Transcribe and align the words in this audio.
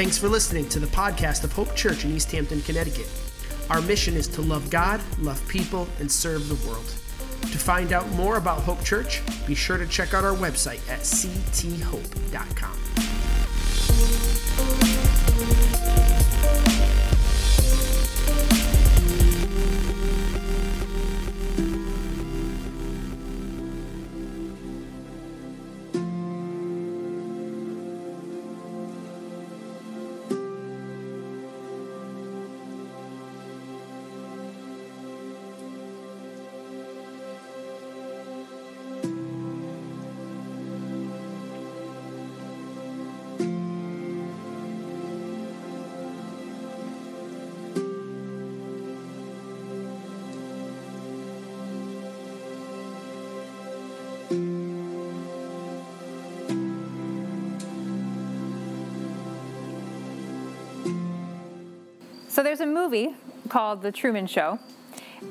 Thanks 0.00 0.16
for 0.16 0.30
listening 0.30 0.66
to 0.70 0.78
the 0.80 0.86
podcast 0.86 1.44
of 1.44 1.52
Hope 1.52 1.76
Church 1.76 2.06
in 2.06 2.16
East 2.16 2.32
Hampton, 2.32 2.62
Connecticut. 2.62 3.06
Our 3.68 3.82
mission 3.82 4.14
is 4.14 4.26
to 4.28 4.40
love 4.40 4.70
God, 4.70 4.98
love 5.18 5.46
people, 5.46 5.86
and 5.98 6.10
serve 6.10 6.48
the 6.48 6.54
world. 6.66 6.86
To 7.42 7.58
find 7.58 7.92
out 7.92 8.10
more 8.12 8.38
about 8.38 8.60
Hope 8.62 8.82
Church, 8.82 9.20
be 9.46 9.54
sure 9.54 9.76
to 9.76 9.86
check 9.86 10.14
out 10.14 10.24
our 10.24 10.34
website 10.34 10.80
at 10.88 11.00
cthope.com. 11.00 12.79
So 62.40 62.44
there's 62.44 62.60
a 62.60 62.66
movie 62.66 63.14
called 63.50 63.82
The 63.82 63.92
Truman 63.92 64.26
Show. 64.26 64.58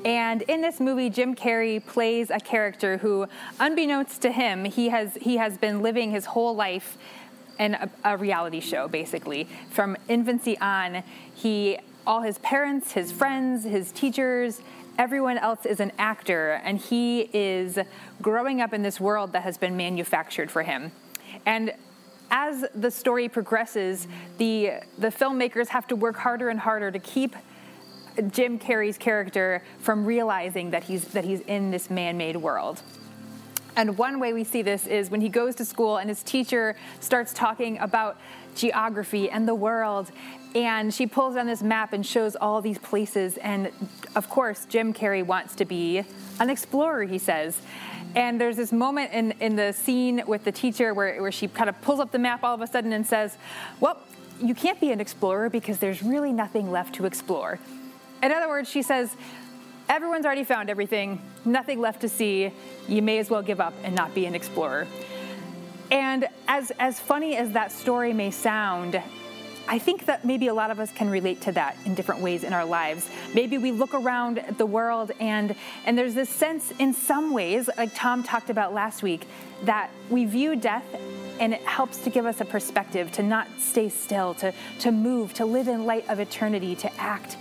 And 0.04 0.42
in 0.42 0.60
this 0.60 0.78
movie, 0.78 1.10
Jim 1.10 1.34
Carrey 1.34 1.84
plays 1.84 2.30
a 2.30 2.38
character 2.38 2.98
who, 2.98 3.26
unbeknownst 3.58 4.22
to 4.22 4.30
him, 4.30 4.64
he 4.64 4.90
has, 4.90 5.16
he 5.20 5.36
has 5.38 5.58
been 5.58 5.82
living 5.82 6.12
his 6.12 6.26
whole 6.26 6.54
life 6.54 6.96
in 7.58 7.74
a, 7.74 7.90
a 8.04 8.16
reality 8.16 8.60
show, 8.60 8.86
basically. 8.86 9.48
From 9.70 9.96
infancy 10.06 10.56
on, 10.58 11.02
he, 11.34 11.80
all 12.06 12.20
his 12.22 12.38
parents, 12.38 12.92
his 12.92 13.10
friends, 13.10 13.64
his 13.64 13.90
teachers, 13.90 14.60
everyone 14.96 15.36
else 15.36 15.66
is 15.66 15.80
an 15.80 15.90
actor, 15.98 16.52
and 16.62 16.78
he 16.78 17.28
is 17.32 17.76
growing 18.22 18.60
up 18.60 18.72
in 18.72 18.82
this 18.84 19.00
world 19.00 19.32
that 19.32 19.42
has 19.42 19.58
been 19.58 19.76
manufactured 19.76 20.48
for 20.48 20.62
him. 20.62 20.92
And 21.44 21.72
as 22.30 22.64
the 22.74 22.90
story 22.90 23.28
progresses, 23.28 24.06
the 24.38 24.72
the 24.98 25.08
filmmakers 25.08 25.68
have 25.68 25.86
to 25.88 25.96
work 25.96 26.16
harder 26.16 26.48
and 26.48 26.60
harder 26.60 26.90
to 26.90 26.98
keep 26.98 27.34
Jim 28.30 28.58
Carrey's 28.58 28.98
character 28.98 29.62
from 29.78 30.04
realizing 30.04 30.70
that 30.70 30.84
he's 30.84 31.04
that 31.08 31.24
he's 31.24 31.40
in 31.42 31.70
this 31.70 31.90
man-made 31.90 32.36
world. 32.36 32.82
And 33.76 33.96
one 33.96 34.18
way 34.18 34.32
we 34.32 34.44
see 34.44 34.62
this 34.62 34.86
is 34.86 35.10
when 35.10 35.20
he 35.20 35.28
goes 35.28 35.54
to 35.56 35.64
school 35.64 35.96
and 35.98 36.08
his 36.08 36.22
teacher 36.22 36.76
starts 36.98 37.32
talking 37.32 37.78
about 37.78 38.20
geography 38.56 39.30
and 39.30 39.46
the 39.46 39.54
world. 39.54 40.10
And 40.56 40.92
she 40.92 41.06
pulls 41.06 41.36
down 41.36 41.46
this 41.46 41.62
map 41.62 41.92
and 41.92 42.04
shows 42.04 42.34
all 42.34 42.60
these 42.60 42.78
places. 42.78 43.36
And 43.36 43.70
of 44.16 44.28
course, 44.28 44.66
Jim 44.68 44.92
Carrey 44.92 45.24
wants 45.24 45.54
to 45.54 45.64
be 45.64 46.02
an 46.40 46.50
explorer, 46.50 47.04
he 47.04 47.18
says. 47.18 47.62
And 48.14 48.40
there's 48.40 48.56
this 48.56 48.72
moment 48.72 49.12
in, 49.12 49.32
in 49.40 49.54
the 49.56 49.72
scene 49.72 50.22
with 50.26 50.44
the 50.44 50.50
teacher 50.52 50.92
where, 50.94 51.20
where 51.22 51.30
she 51.32 51.46
kind 51.48 51.68
of 51.68 51.80
pulls 51.82 52.00
up 52.00 52.10
the 52.10 52.18
map 52.18 52.42
all 52.42 52.54
of 52.54 52.60
a 52.60 52.66
sudden 52.66 52.92
and 52.92 53.06
says, 53.06 53.36
Well, 53.78 53.98
you 54.42 54.54
can't 54.54 54.80
be 54.80 54.90
an 54.90 55.00
explorer 55.00 55.48
because 55.50 55.78
there's 55.78 56.02
really 56.02 56.32
nothing 56.32 56.70
left 56.70 56.94
to 56.96 57.04
explore. 57.06 57.58
In 58.22 58.32
other 58.32 58.48
words, 58.48 58.68
she 58.68 58.82
says, 58.82 59.14
Everyone's 59.88 60.24
already 60.24 60.44
found 60.44 60.70
everything, 60.70 61.20
nothing 61.44 61.80
left 61.80 62.00
to 62.02 62.08
see, 62.08 62.52
you 62.86 63.02
may 63.02 63.18
as 63.18 63.28
well 63.28 63.42
give 63.42 63.60
up 63.60 63.74
and 63.82 63.94
not 63.94 64.14
be 64.14 64.24
an 64.26 64.34
explorer. 64.34 64.86
And 65.90 66.28
as, 66.46 66.70
as 66.78 67.00
funny 67.00 67.36
as 67.36 67.50
that 67.52 67.72
story 67.72 68.12
may 68.12 68.30
sound, 68.30 69.00
I 69.70 69.78
think 69.78 70.06
that 70.06 70.24
maybe 70.24 70.48
a 70.48 70.54
lot 70.54 70.72
of 70.72 70.80
us 70.80 70.90
can 70.90 71.08
relate 71.08 71.40
to 71.42 71.52
that 71.52 71.76
in 71.84 71.94
different 71.94 72.20
ways 72.20 72.42
in 72.42 72.52
our 72.52 72.64
lives. 72.64 73.08
Maybe 73.34 73.56
we 73.56 73.70
look 73.70 73.94
around 73.94 74.40
at 74.40 74.58
the 74.58 74.66
world 74.66 75.12
and 75.20 75.54
and 75.86 75.96
there's 75.96 76.12
this 76.16 76.28
sense 76.28 76.72
in 76.80 76.92
some 76.92 77.32
ways, 77.32 77.70
like 77.78 77.94
Tom 77.94 78.24
talked 78.24 78.50
about 78.50 78.74
last 78.74 79.04
week, 79.04 79.28
that 79.62 79.88
we 80.08 80.24
view 80.24 80.56
death 80.56 80.84
and 81.38 81.54
it 81.54 81.60
helps 81.60 81.98
to 81.98 82.10
give 82.10 82.26
us 82.26 82.40
a 82.40 82.44
perspective 82.44 83.12
to 83.12 83.22
not 83.22 83.46
stay 83.60 83.88
still, 83.88 84.34
to, 84.34 84.52
to 84.80 84.90
move, 84.90 85.34
to 85.34 85.44
live 85.46 85.68
in 85.68 85.86
light 85.86 86.04
of 86.08 86.18
eternity, 86.18 86.74
to 86.74 86.92
act. 87.00 87.36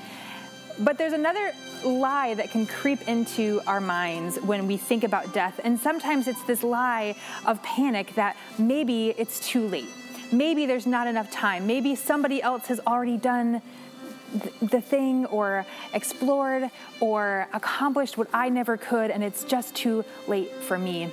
But 0.78 1.00
there's 1.00 1.14
another 1.14 1.52
lie 1.84 2.36
that 2.36 2.52
can 2.52 2.68
creep 2.68 3.08
into 3.08 3.60
our 3.66 3.82
minds 3.82 4.38
when 4.38 4.68
we 4.68 4.78
think 4.78 5.04
about 5.04 5.34
death, 5.34 5.60
and 5.66 5.78
sometimes 5.80 6.28
it's 6.30 6.44
this 6.44 6.62
lie 6.64 7.16
of 7.46 7.62
panic 7.64 8.14
that 8.16 8.38
maybe 8.60 9.10
it's 9.18 9.40
too 9.42 9.68
late 9.68 9.90
maybe 10.32 10.66
there's 10.66 10.86
not 10.88 11.08
enough 11.08 11.32
time. 11.32 11.66
Maybe 11.68 11.96
somebody 11.96 12.42
else 12.42 12.68
has 12.68 12.80
already 12.86 13.18
done 13.18 13.62
the 14.62 14.82
thing 14.82 15.26
or 15.28 15.66
explored 15.94 16.70
or 17.00 17.48
accomplished 17.54 18.18
what 18.18 18.28
I 18.34 18.50
never 18.50 18.78
could, 18.78 19.12
and 19.12 19.24
it's 19.24 19.44
just 19.44 19.76
too 19.76 20.04
late 20.28 20.52
for 20.54 20.78
me 20.78 21.12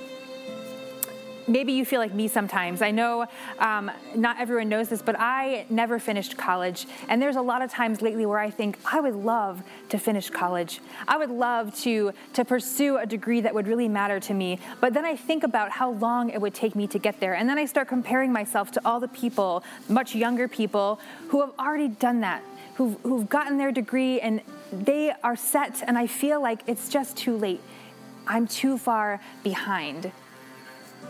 maybe 1.47 1.71
you 1.71 1.85
feel 1.85 1.99
like 1.99 2.13
me 2.13 2.27
sometimes. 2.27 2.81
I 2.81 2.91
know 2.91 3.25
um, 3.59 3.89
not 4.15 4.39
everyone 4.39 4.69
knows 4.69 4.89
this, 4.89 5.01
but 5.01 5.15
I 5.17 5.65
never 5.69 5.97
finished 5.99 6.37
college. 6.37 6.85
And 7.09 7.21
there's 7.21 7.35
a 7.37 7.41
lot 7.41 7.61
of 7.61 7.71
times 7.71 8.01
lately 8.01 8.25
where 8.25 8.39
I 8.39 8.49
think, 8.49 8.77
I 8.85 8.99
would 8.99 9.15
love 9.15 9.61
to 9.89 9.97
finish 9.97 10.29
college. 10.29 10.81
I 11.07 11.17
would 11.17 11.29
love 11.29 11.75
to, 11.81 12.11
to 12.33 12.45
pursue 12.45 12.97
a 12.97 13.05
degree 13.05 13.41
that 13.41 13.53
would 13.53 13.67
really 13.67 13.87
matter 13.87 14.19
to 14.21 14.33
me. 14.33 14.59
But 14.81 14.93
then 14.93 15.05
I 15.05 15.15
think 15.15 15.43
about 15.43 15.71
how 15.71 15.91
long 15.91 16.29
it 16.29 16.39
would 16.41 16.53
take 16.53 16.75
me 16.75 16.87
to 16.87 16.99
get 16.99 17.19
there. 17.19 17.35
And 17.35 17.49
then 17.49 17.57
I 17.57 17.65
start 17.65 17.87
comparing 17.87 18.31
myself 18.31 18.71
to 18.73 18.81
all 18.85 18.99
the 18.99 19.07
people, 19.07 19.63
much 19.89 20.15
younger 20.15 20.47
people, 20.47 20.99
who 21.29 21.41
have 21.41 21.51
already 21.57 21.87
done 21.87 22.21
that. 22.21 22.43
Who've, 22.75 22.95
who've 23.01 23.27
gotten 23.27 23.57
their 23.57 23.71
degree 23.71 24.19
and 24.19 24.39
they 24.71 25.11
are 25.23 25.35
set, 25.35 25.81
and 25.87 25.97
I 25.97 26.05
feel 26.05 26.39
like 26.39 26.61
it's 26.67 26.89
just 26.89 27.17
too 27.17 27.35
late. 27.35 27.59
I'm 28.27 28.45
too 28.45 28.77
far 28.77 29.19
behind. 29.43 30.11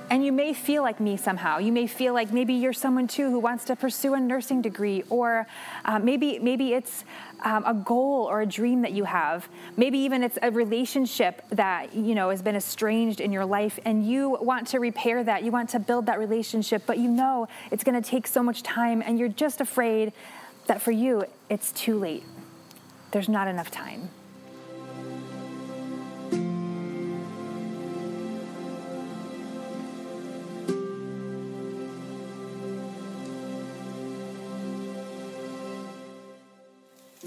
And 0.09 0.23
you 0.25 0.31
may 0.31 0.53
feel 0.53 0.83
like 0.83 0.99
me 1.01 1.17
somehow. 1.17 1.57
You 1.57 1.71
may 1.73 1.85
feel 1.85 2.13
like 2.13 2.31
maybe 2.31 2.53
you're 2.53 2.71
someone 2.73 3.07
too 3.07 3.29
who 3.29 3.39
wants 3.39 3.65
to 3.65 3.75
pursue 3.75 4.13
a 4.13 4.19
nursing 4.19 4.61
degree, 4.61 5.03
or 5.09 5.47
uh, 5.83 5.99
maybe 5.99 6.39
maybe 6.39 6.73
it's 6.73 7.03
um, 7.43 7.63
a 7.65 7.73
goal 7.73 8.25
or 8.29 8.39
a 8.41 8.45
dream 8.45 8.83
that 8.83 8.93
you 8.93 9.03
have. 9.03 9.49
Maybe 9.75 9.99
even 9.99 10.23
it's 10.23 10.37
a 10.41 10.49
relationship 10.49 11.43
that 11.49 11.93
you 11.93 12.15
know 12.15 12.29
has 12.29 12.41
been 12.41 12.55
estranged 12.55 13.19
in 13.19 13.33
your 13.33 13.45
life, 13.45 13.79
and 13.83 14.05
you 14.07 14.37
want 14.39 14.67
to 14.69 14.79
repair 14.79 15.23
that. 15.25 15.43
You 15.43 15.51
want 15.51 15.69
to 15.71 15.79
build 15.79 16.05
that 16.05 16.19
relationship, 16.19 16.83
but 16.85 16.99
you 16.99 17.09
know 17.09 17.47
it's 17.69 17.83
going 17.83 18.01
to 18.01 18.07
take 18.09 18.27
so 18.27 18.41
much 18.41 18.63
time, 18.63 19.03
and 19.05 19.19
you're 19.19 19.27
just 19.29 19.59
afraid 19.59 20.13
that 20.67 20.81
for 20.81 20.91
you 20.91 21.23
it's 21.49 21.73
too 21.73 21.99
late. 21.99 22.23
There's 23.11 23.27
not 23.29 23.47
enough 23.49 23.71
time. 23.71 24.09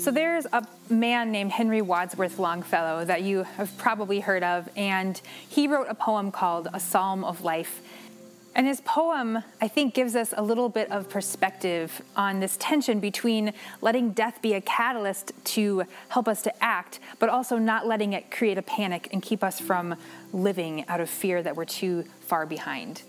So 0.00 0.11
there's 0.11 0.47
a 0.47 0.66
man 0.88 1.31
named 1.31 1.53
Henry 1.53 1.83
Wadsworth 1.83 2.38
Longfellow 2.38 3.05
that 3.05 3.21
you 3.22 3.43
have 3.43 3.77
probably 3.77 4.21
heard 4.21 4.43
of, 4.43 4.66
and 4.74 5.21
he 5.47 5.69
wrote 5.69 5.89
a 5.91 5.95
poem 5.95 6.33
called 6.33 6.69
A 6.72 6.80
Psalm 6.80 7.22
of 7.22 7.45
Life. 7.45 7.83
And 8.54 8.66
his 8.66 8.80
poem, 8.80 9.45
I 9.60 9.69
think, 9.69 9.92
gives 9.92 10.16
us 10.16 10.33
a 10.34 10.42
little 10.42 10.71
bit 10.71 10.91
of 10.91 11.10
perspective 11.10 12.01
on 12.16 12.41
this 12.41 12.57
tension 12.59 12.98
between 12.98 13.53
letting 13.83 14.13
death 14.13 14.41
be 14.41 14.54
a 14.54 14.63
catalyst 14.63 15.33
to 15.54 15.84
help 16.09 16.28
us 16.28 16.41
to 16.42 16.65
act, 16.65 16.98
but 17.19 17.28
also 17.28 17.59
not 17.59 17.86
letting 17.86 18.15
it 18.15 18.30
create 18.30 18.57
a 18.57 18.63
panic 18.63 19.07
and 19.13 19.22
keep 19.22 19.45
us 19.45 19.60
from 19.60 19.97
living 20.33 20.83
out 20.89 21.01
of 21.03 21.10
fear 21.10 21.42
that 21.42 21.57
we're 21.57 21.66
too 21.66 22.04
far 22.22 22.47
behind. 22.47 23.03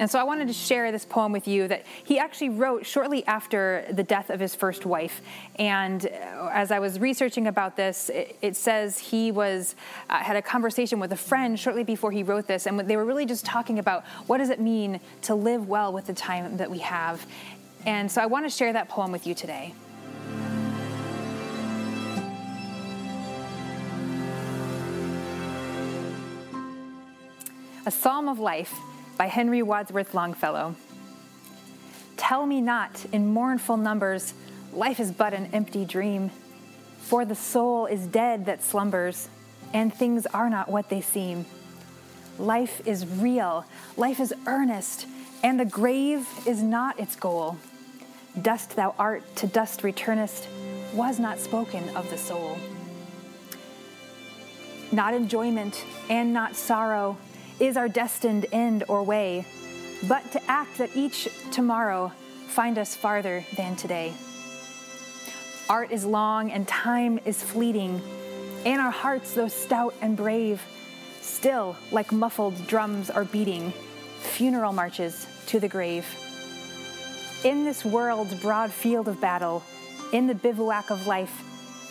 And 0.00 0.08
so 0.08 0.16
I 0.20 0.22
wanted 0.22 0.46
to 0.46 0.54
share 0.54 0.92
this 0.92 1.04
poem 1.04 1.32
with 1.32 1.48
you 1.48 1.66
that 1.68 1.84
he 2.04 2.18
actually 2.20 2.50
wrote 2.50 2.86
shortly 2.86 3.26
after 3.26 3.84
the 3.90 4.04
death 4.04 4.30
of 4.30 4.38
his 4.38 4.54
first 4.54 4.86
wife. 4.86 5.20
And 5.56 6.06
uh, 6.06 6.50
as 6.52 6.70
I 6.70 6.78
was 6.78 7.00
researching 7.00 7.48
about 7.48 7.76
this, 7.76 8.08
it, 8.08 8.36
it 8.40 8.54
says 8.56 8.98
he 9.00 9.32
was 9.32 9.74
uh, 10.08 10.18
had 10.18 10.36
a 10.36 10.42
conversation 10.42 11.00
with 11.00 11.12
a 11.12 11.16
friend 11.16 11.58
shortly 11.58 11.82
before 11.82 12.12
he 12.12 12.22
wrote 12.22 12.46
this, 12.46 12.66
and 12.66 12.78
they 12.78 12.96
were 12.96 13.04
really 13.04 13.26
just 13.26 13.44
talking 13.44 13.78
about 13.80 14.04
what 14.28 14.38
does 14.38 14.50
it 14.50 14.60
mean 14.60 15.00
to 15.22 15.34
live 15.34 15.68
well 15.68 15.92
with 15.92 16.06
the 16.06 16.14
time 16.14 16.56
that 16.58 16.70
we 16.70 16.78
have. 16.78 17.26
And 17.84 18.10
so 18.10 18.22
I 18.22 18.26
want 18.26 18.46
to 18.46 18.50
share 18.50 18.72
that 18.72 18.88
poem 18.88 19.10
with 19.10 19.26
you 19.26 19.34
today. 19.34 19.74
A 27.86 27.90
Psalm 27.90 28.28
of 28.28 28.38
Life 28.38 28.72
by 29.18 29.26
Henry 29.26 29.62
Wadsworth 29.62 30.14
Longfellow. 30.14 30.76
Tell 32.16 32.46
me 32.46 32.60
not 32.60 33.04
in 33.12 33.26
mournful 33.26 33.76
numbers, 33.76 34.32
life 34.72 35.00
is 35.00 35.10
but 35.10 35.34
an 35.34 35.50
empty 35.52 35.84
dream, 35.84 36.30
for 36.98 37.24
the 37.24 37.34
soul 37.34 37.86
is 37.86 38.06
dead 38.06 38.46
that 38.46 38.62
slumbers, 38.62 39.28
and 39.74 39.92
things 39.92 40.24
are 40.26 40.48
not 40.48 40.68
what 40.68 40.88
they 40.88 41.00
seem. 41.00 41.44
Life 42.38 42.80
is 42.86 43.06
real, 43.06 43.66
life 43.96 44.20
is 44.20 44.32
earnest, 44.46 45.06
and 45.42 45.58
the 45.58 45.64
grave 45.64 46.26
is 46.46 46.62
not 46.62 46.98
its 47.00 47.16
goal. 47.16 47.56
Dust 48.40 48.76
thou 48.76 48.94
art, 49.00 49.24
to 49.36 49.48
dust 49.48 49.82
returnest, 49.82 50.48
was 50.94 51.18
not 51.18 51.40
spoken 51.40 51.96
of 51.96 52.08
the 52.08 52.18
soul. 52.18 52.56
Not 54.92 55.12
enjoyment 55.12 55.84
and 56.08 56.32
not 56.32 56.54
sorrow, 56.54 57.16
is 57.60 57.76
our 57.76 57.88
destined 57.88 58.46
end 58.52 58.84
or 58.88 59.02
way, 59.02 59.44
but 60.06 60.30
to 60.32 60.50
act 60.50 60.78
that 60.78 60.94
each 60.94 61.28
tomorrow 61.50 62.12
find 62.48 62.78
us 62.78 62.94
farther 62.94 63.44
than 63.56 63.74
today. 63.76 64.12
Art 65.68 65.90
is 65.90 66.04
long 66.04 66.50
and 66.50 66.66
time 66.66 67.18
is 67.24 67.42
fleeting, 67.42 68.00
and 68.64 68.80
our 68.80 68.90
hearts, 68.90 69.34
though 69.34 69.48
stout 69.48 69.94
and 70.00 70.16
brave, 70.16 70.62
still 71.20 71.76
like 71.92 72.10
muffled 72.12 72.66
drums 72.66 73.10
are 73.10 73.24
beating 73.24 73.72
funeral 74.20 74.72
marches 74.72 75.26
to 75.46 75.60
the 75.60 75.68
grave. 75.68 76.06
In 77.44 77.64
this 77.64 77.84
world's 77.84 78.34
broad 78.34 78.70
field 78.72 79.08
of 79.08 79.20
battle, 79.20 79.62
in 80.12 80.26
the 80.26 80.34
bivouac 80.34 80.90
of 80.90 81.06
life, 81.06 81.44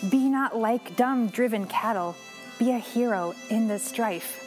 be 0.10 0.28
not 0.30 0.56
like 0.56 0.96
dumb 0.96 1.28
driven 1.30 1.68
cattle, 1.68 2.16
be 2.58 2.72
a 2.72 2.80
hero 2.80 3.36
in 3.50 3.68
the 3.68 3.80
strife. 3.80 4.46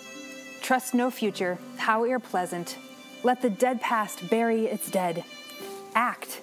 Trust 0.71 0.95
no 0.95 1.11
future, 1.11 1.59
how 1.79 2.05
ear 2.05 2.21
pleasant. 2.21 2.79
Let 3.25 3.43
the 3.43 3.51
dead 3.51 3.81
past 3.81 4.31
bury 4.31 4.67
its 4.67 4.89
dead. 4.89 5.25
Act, 5.97 6.41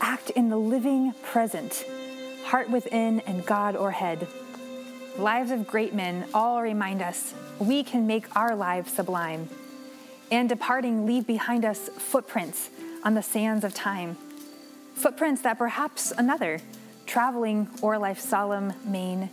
act 0.00 0.30
in 0.30 0.48
the 0.48 0.56
living 0.56 1.12
present, 1.22 1.84
heart 2.46 2.68
within 2.68 3.20
and 3.28 3.46
God 3.46 3.76
o'erhead. 3.76 4.26
Lives 5.18 5.52
of 5.52 5.68
great 5.68 5.94
men 5.94 6.26
all 6.34 6.60
remind 6.60 7.00
us 7.00 7.32
we 7.60 7.84
can 7.84 8.08
make 8.08 8.26
our 8.34 8.56
lives 8.56 8.92
sublime. 8.92 9.48
And 10.32 10.48
departing, 10.48 11.06
leave 11.06 11.28
behind 11.28 11.64
us 11.64 11.88
footprints 11.96 12.70
on 13.04 13.14
the 13.14 13.22
sands 13.22 13.62
of 13.64 13.72
time. 13.72 14.16
Footprints 14.96 15.42
that 15.42 15.58
perhaps 15.58 16.10
another, 16.10 16.60
traveling 17.06 17.68
o'er 17.84 17.98
life's 17.98 18.28
solemn 18.28 18.72
main, 18.84 19.30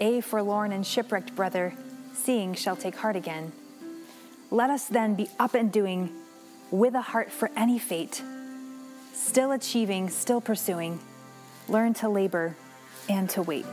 a 0.00 0.20
forlorn 0.20 0.70
and 0.70 0.86
shipwrecked 0.86 1.34
brother, 1.34 1.74
seeing 2.14 2.54
shall 2.54 2.76
take 2.76 2.94
heart 2.94 3.16
again. 3.16 3.50
Let 4.52 4.68
us 4.68 4.84
then 4.84 5.14
be 5.14 5.30
up 5.38 5.54
and 5.54 5.72
doing 5.72 6.14
with 6.70 6.94
a 6.94 7.00
heart 7.00 7.32
for 7.32 7.50
any 7.56 7.78
fate, 7.78 8.22
still 9.14 9.50
achieving, 9.52 10.10
still 10.10 10.42
pursuing. 10.42 11.00
Learn 11.70 11.94
to 11.94 12.10
labor 12.10 12.54
and 13.08 13.30
to 13.30 13.40
wait. 13.40 13.64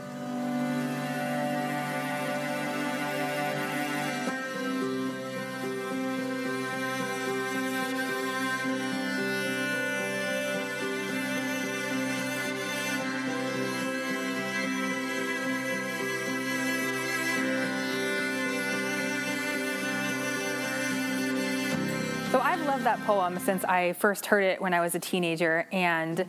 So 22.40 22.46
I've 22.46 22.64
loved 22.66 22.84
that 22.84 22.98
poem 23.04 23.38
since 23.38 23.64
I 23.64 23.92
first 23.92 24.24
heard 24.24 24.42
it 24.44 24.62
when 24.62 24.72
I 24.72 24.80
was 24.80 24.94
a 24.94 24.98
teenager. 24.98 25.66
And 25.72 26.20
uh, 26.20 26.24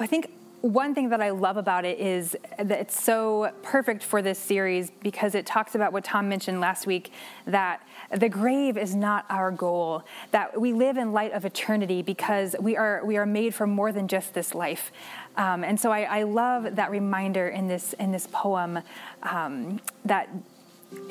I 0.00 0.04
think 0.08 0.32
one 0.62 0.96
thing 0.96 1.10
that 1.10 1.20
I 1.20 1.30
love 1.30 1.56
about 1.56 1.84
it 1.84 2.00
is 2.00 2.34
that 2.58 2.76
it's 2.80 3.00
so 3.00 3.52
perfect 3.62 4.02
for 4.02 4.20
this 4.20 4.36
series 4.36 4.90
because 5.00 5.36
it 5.36 5.46
talks 5.46 5.76
about 5.76 5.92
what 5.92 6.02
Tom 6.02 6.28
mentioned 6.28 6.60
last 6.60 6.88
week 6.88 7.12
that 7.46 7.86
the 8.12 8.28
grave 8.28 8.76
is 8.76 8.96
not 8.96 9.26
our 9.30 9.52
goal, 9.52 10.02
that 10.32 10.60
we 10.60 10.72
live 10.72 10.96
in 10.96 11.12
light 11.12 11.30
of 11.32 11.44
eternity 11.44 12.02
because 12.02 12.56
we 12.58 12.76
are, 12.76 13.02
we 13.04 13.16
are 13.16 13.24
made 13.24 13.54
for 13.54 13.64
more 13.64 13.92
than 13.92 14.08
just 14.08 14.34
this 14.34 14.56
life. 14.56 14.90
Um, 15.36 15.62
and 15.62 15.78
so 15.78 15.92
I, 15.92 16.00
I, 16.18 16.22
love 16.24 16.74
that 16.74 16.90
reminder 16.90 17.46
in 17.48 17.68
this, 17.68 17.92
in 17.92 18.10
this 18.10 18.26
poem 18.32 18.80
um, 19.22 19.80
that 20.04 20.28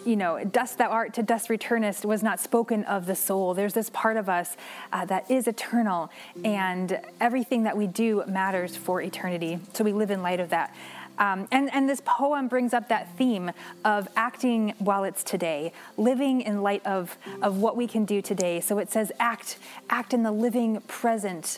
you 0.06 0.16
know, 0.16 0.44
dust 0.44 0.78
thou 0.78 0.90
art, 0.90 1.14
to 1.16 1.24
dust 1.24 1.50
returnest 1.50 2.06
was 2.06 2.24
not 2.24 2.40
spoken 2.40 2.84
of 2.86 3.06
the 3.06 3.16
soul. 3.16 3.54
There's 3.54 3.74
this 3.74 3.90
part 3.90 4.18
of 4.18 4.30
us 4.30 4.56
uh, 4.94 5.06
that 5.06 5.30
is 5.30 5.48
eternal, 5.48 6.10
and 6.46 7.00
everything 7.20 7.64
that 7.64 7.76
we 7.78 7.88
do 7.88 8.24
matters 8.28 8.76
for 8.76 9.02
eternity. 9.02 9.60
So 9.74 9.84
we 9.84 9.92
live 9.94 10.10
in 10.12 10.22
light 10.22 10.40
of 10.40 10.50
that. 10.50 10.74
Um, 11.20 11.48
and, 11.52 11.74
and 11.74 11.90
this 11.90 12.02
poem 12.06 12.48
brings 12.48 12.74
up 12.76 12.90
that 12.90 13.16
theme 13.18 13.52
of 13.84 14.08
acting 14.16 14.76
while 14.78 15.04
it's 15.04 15.24
today, 15.24 15.74
living 15.98 16.42
in 16.42 16.62
light 16.62 16.86
of, 16.86 17.18
of 17.42 17.58
what 17.58 17.76
we 17.76 17.88
can 17.88 18.06
do 18.06 18.22
today. 18.22 18.60
So 18.62 18.78
it 18.78 18.92
says, 18.92 19.12
act, 19.20 19.58
act 19.90 20.14
in 20.14 20.22
the 20.22 20.32
living 20.32 20.80
present 20.82 21.58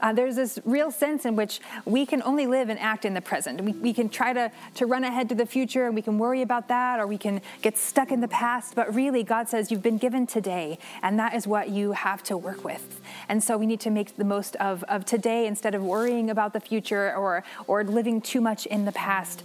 uh, 0.00 0.12
there's 0.12 0.36
this 0.36 0.58
real 0.64 0.90
sense 0.90 1.24
in 1.24 1.36
which 1.36 1.60
we 1.84 2.06
can 2.06 2.22
only 2.22 2.46
live 2.46 2.68
and 2.68 2.78
act 2.78 3.04
in 3.04 3.14
the 3.14 3.20
present. 3.20 3.60
We, 3.60 3.72
we 3.72 3.92
can 3.92 4.08
try 4.08 4.32
to, 4.32 4.50
to 4.74 4.86
run 4.86 5.04
ahead 5.04 5.28
to 5.30 5.34
the 5.34 5.46
future 5.46 5.86
and 5.86 5.94
we 5.94 6.02
can 6.02 6.18
worry 6.18 6.42
about 6.42 6.68
that 6.68 7.00
or 7.00 7.06
we 7.06 7.18
can 7.18 7.40
get 7.62 7.76
stuck 7.76 8.10
in 8.10 8.20
the 8.20 8.28
past. 8.28 8.74
But 8.74 8.94
really, 8.94 9.22
God 9.22 9.48
says 9.48 9.70
you've 9.70 9.82
been 9.82 9.98
given 9.98 10.26
today 10.26 10.78
and 11.02 11.18
that 11.18 11.34
is 11.34 11.46
what 11.46 11.70
you 11.70 11.92
have 11.92 12.22
to 12.24 12.36
work 12.36 12.64
with. 12.64 13.00
And 13.28 13.42
so 13.42 13.56
we 13.56 13.66
need 13.66 13.80
to 13.80 13.90
make 13.90 14.16
the 14.16 14.24
most 14.24 14.56
of, 14.56 14.84
of 14.84 15.04
today 15.04 15.46
instead 15.46 15.74
of 15.74 15.82
worrying 15.82 16.30
about 16.30 16.52
the 16.52 16.60
future 16.60 17.14
or, 17.14 17.44
or 17.66 17.84
living 17.84 18.20
too 18.20 18.40
much 18.40 18.66
in 18.66 18.84
the 18.84 18.92
past. 18.92 19.42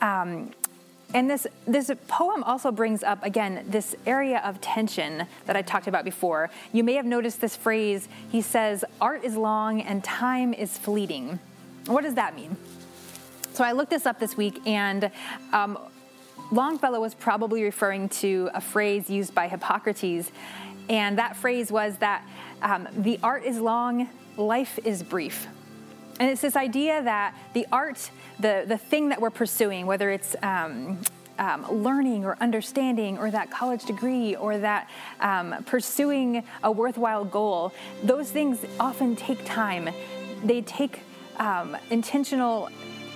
Um, 0.00 0.50
and 1.14 1.28
this 1.28 1.46
this 1.66 1.90
poem 2.08 2.42
also 2.42 2.70
brings 2.72 3.02
up 3.02 3.22
again 3.22 3.66
this 3.68 3.94
area 4.06 4.38
of 4.44 4.60
tension 4.62 5.26
that 5.46 5.56
I 5.56 5.62
talked 5.62 5.86
about 5.86 6.04
before. 6.04 6.48
You 6.72 6.82
may 6.84 6.94
have 6.94 7.04
noticed 7.04 7.40
this 7.40 7.54
phrase. 7.54 8.08
He 8.30 8.40
says, 8.40 8.82
"Art 9.00 9.22
is 9.22 9.36
long 9.36 9.82
and 9.82 10.02
time 10.02 10.54
is 10.54 10.78
fleeting." 10.78 11.38
What 11.86 12.02
does 12.02 12.14
that 12.14 12.34
mean? 12.34 12.56
So 13.52 13.62
I 13.62 13.72
looked 13.72 13.90
this 13.90 14.06
up 14.06 14.18
this 14.18 14.36
week, 14.38 14.62
and 14.66 15.10
um, 15.52 15.78
Longfellow 16.50 17.00
was 17.00 17.12
probably 17.14 17.62
referring 17.62 18.08
to 18.20 18.48
a 18.54 18.60
phrase 18.62 19.10
used 19.10 19.34
by 19.34 19.48
Hippocrates, 19.48 20.32
and 20.88 21.18
that 21.18 21.36
phrase 21.36 21.70
was 21.70 21.98
that 21.98 22.24
um, 22.62 22.88
the 22.96 23.20
art 23.22 23.44
is 23.44 23.58
long, 23.58 24.08
life 24.38 24.78
is 24.84 25.02
brief. 25.02 25.46
And 26.22 26.30
it's 26.30 26.40
this 26.42 26.54
idea 26.54 27.02
that 27.02 27.34
the 27.52 27.66
art, 27.72 28.08
the, 28.38 28.62
the 28.64 28.78
thing 28.78 29.08
that 29.08 29.20
we're 29.20 29.30
pursuing, 29.30 29.86
whether 29.86 30.08
it's 30.08 30.36
um, 30.44 30.98
um, 31.40 31.68
learning 31.68 32.24
or 32.24 32.36
understanding 32.40 33.18
or 33.18 33.28
that 33.32 33.50
college 33.50 33.84
degree 33.86 34.36
or 34.36 34.56
that 34.58 34.88
um, 35.20 35.52
pursuing 35.66 36.44
a 36.62 36.70
worthwhile 36.70 37.24
goal, 37.24 37.72
those 38.04 38.30
things 38.30 38.60
often 38.78 39.16
take 39.16 39.44
time. 39.44 39.90
They 40.44 40.60
take 40.62 41.00
um, 41.38 41.76
intentional 41.90 42.68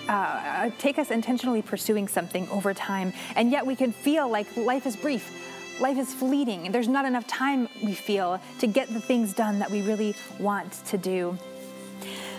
uh, 0.09 0.13
uh, 0.13 0.71
take 0.79 0.99
us 0.99 1.13
intentionally 1.13 1.63
pursuing 1.63 2.09
something 2.09 2.49
over 2.51 2.75
time, 2.75 3.13
and 3.37 3.53
yet 3.53 3.65
we 3.67 3.77
can 3.77 3.93
feel 3.93 4.29
like 4.29 4.57
life 4.57 4.85
is 4.85 4.97
brief, 4.97 5.33
life 5.81 5.97
is 5.99 6.13
fleeting, 6.13 6.67
and 6.67 6.75
there's 6.75 6.89
not 6.89 7.05
enough 7.05 7.27
time 7.29 7.69
we 7.85 7.93
feel 7.95 8.41
to 8.59 8.67
get 8.67 8.89
the 8.89 9.01
things 9.01 9.33
done 9.33 9.61
that 9.61 9.71
we 9.71 9.83
really 9.83 10.15
want 10.41 10.73
to 10.87 10.99
do. 10.99 11.37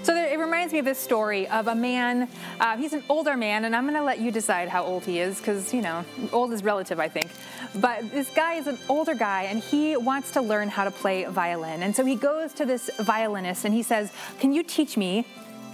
So 0.08 0.14
there, 0.14 0.30
it 0.32 0.40
reminds 0.40 0.72
me 0.72 0.80
of 0.80 0.86
this 0.86 0.98
story 1.00 1.50
of 1.50 1.68
a 1.68 1.76
man. 1.76 2.30
Uh, 2.62 2.78
he's 2.78 2.94
an 2.94 3.04
older 3.10 3.36
man, 3.36 3.66
and 3.66 3.76
I'm 3.76 3.84
going 3.84 3.96
to 4.00 4.04
let 4.06 4.20
you 4.22 4.32
decide 4.32 4.70
how 4.70 4.86
old 4.86 5.04
he 5.04 5.20
is 5.20 5.38
because, 5.40 5.74
you 5.74 5.82
know, 5.82 6.06
old 6.32 6.54
is 6.54 6.64
relative, 6.64 6.98
I 6.98 7.10
think. 7.10 7.28
But 7.82 8.10
this 8.10 8.30
guy 8.34 8.54
is 8.54 8.68
an 8.68 8.78
older 8.88 9.14
guy, 9.16 9.44
and 9.50 9.60
he 9.62 9.98
wants 9.98 10.32
to 10.32 10.42
learn 10.42 10.70
how 10.70 10.86
to 10.86 10.92
play 10.92 11.26
violin. 11.26 11.84
And 11.84 11.94
so 11.94 12.06
he 12.06 12.16
goes 12.16 12.54
to 12.54 12.66
this 12.66 12.90
violinist 13.02 13.66
and 13.66 13.74
he 13.74 13.84
says, 13.84 14.14
Can 14.40 14.54
you 14.54 14.64
teach 14.64 14.96
me 14.96 15.28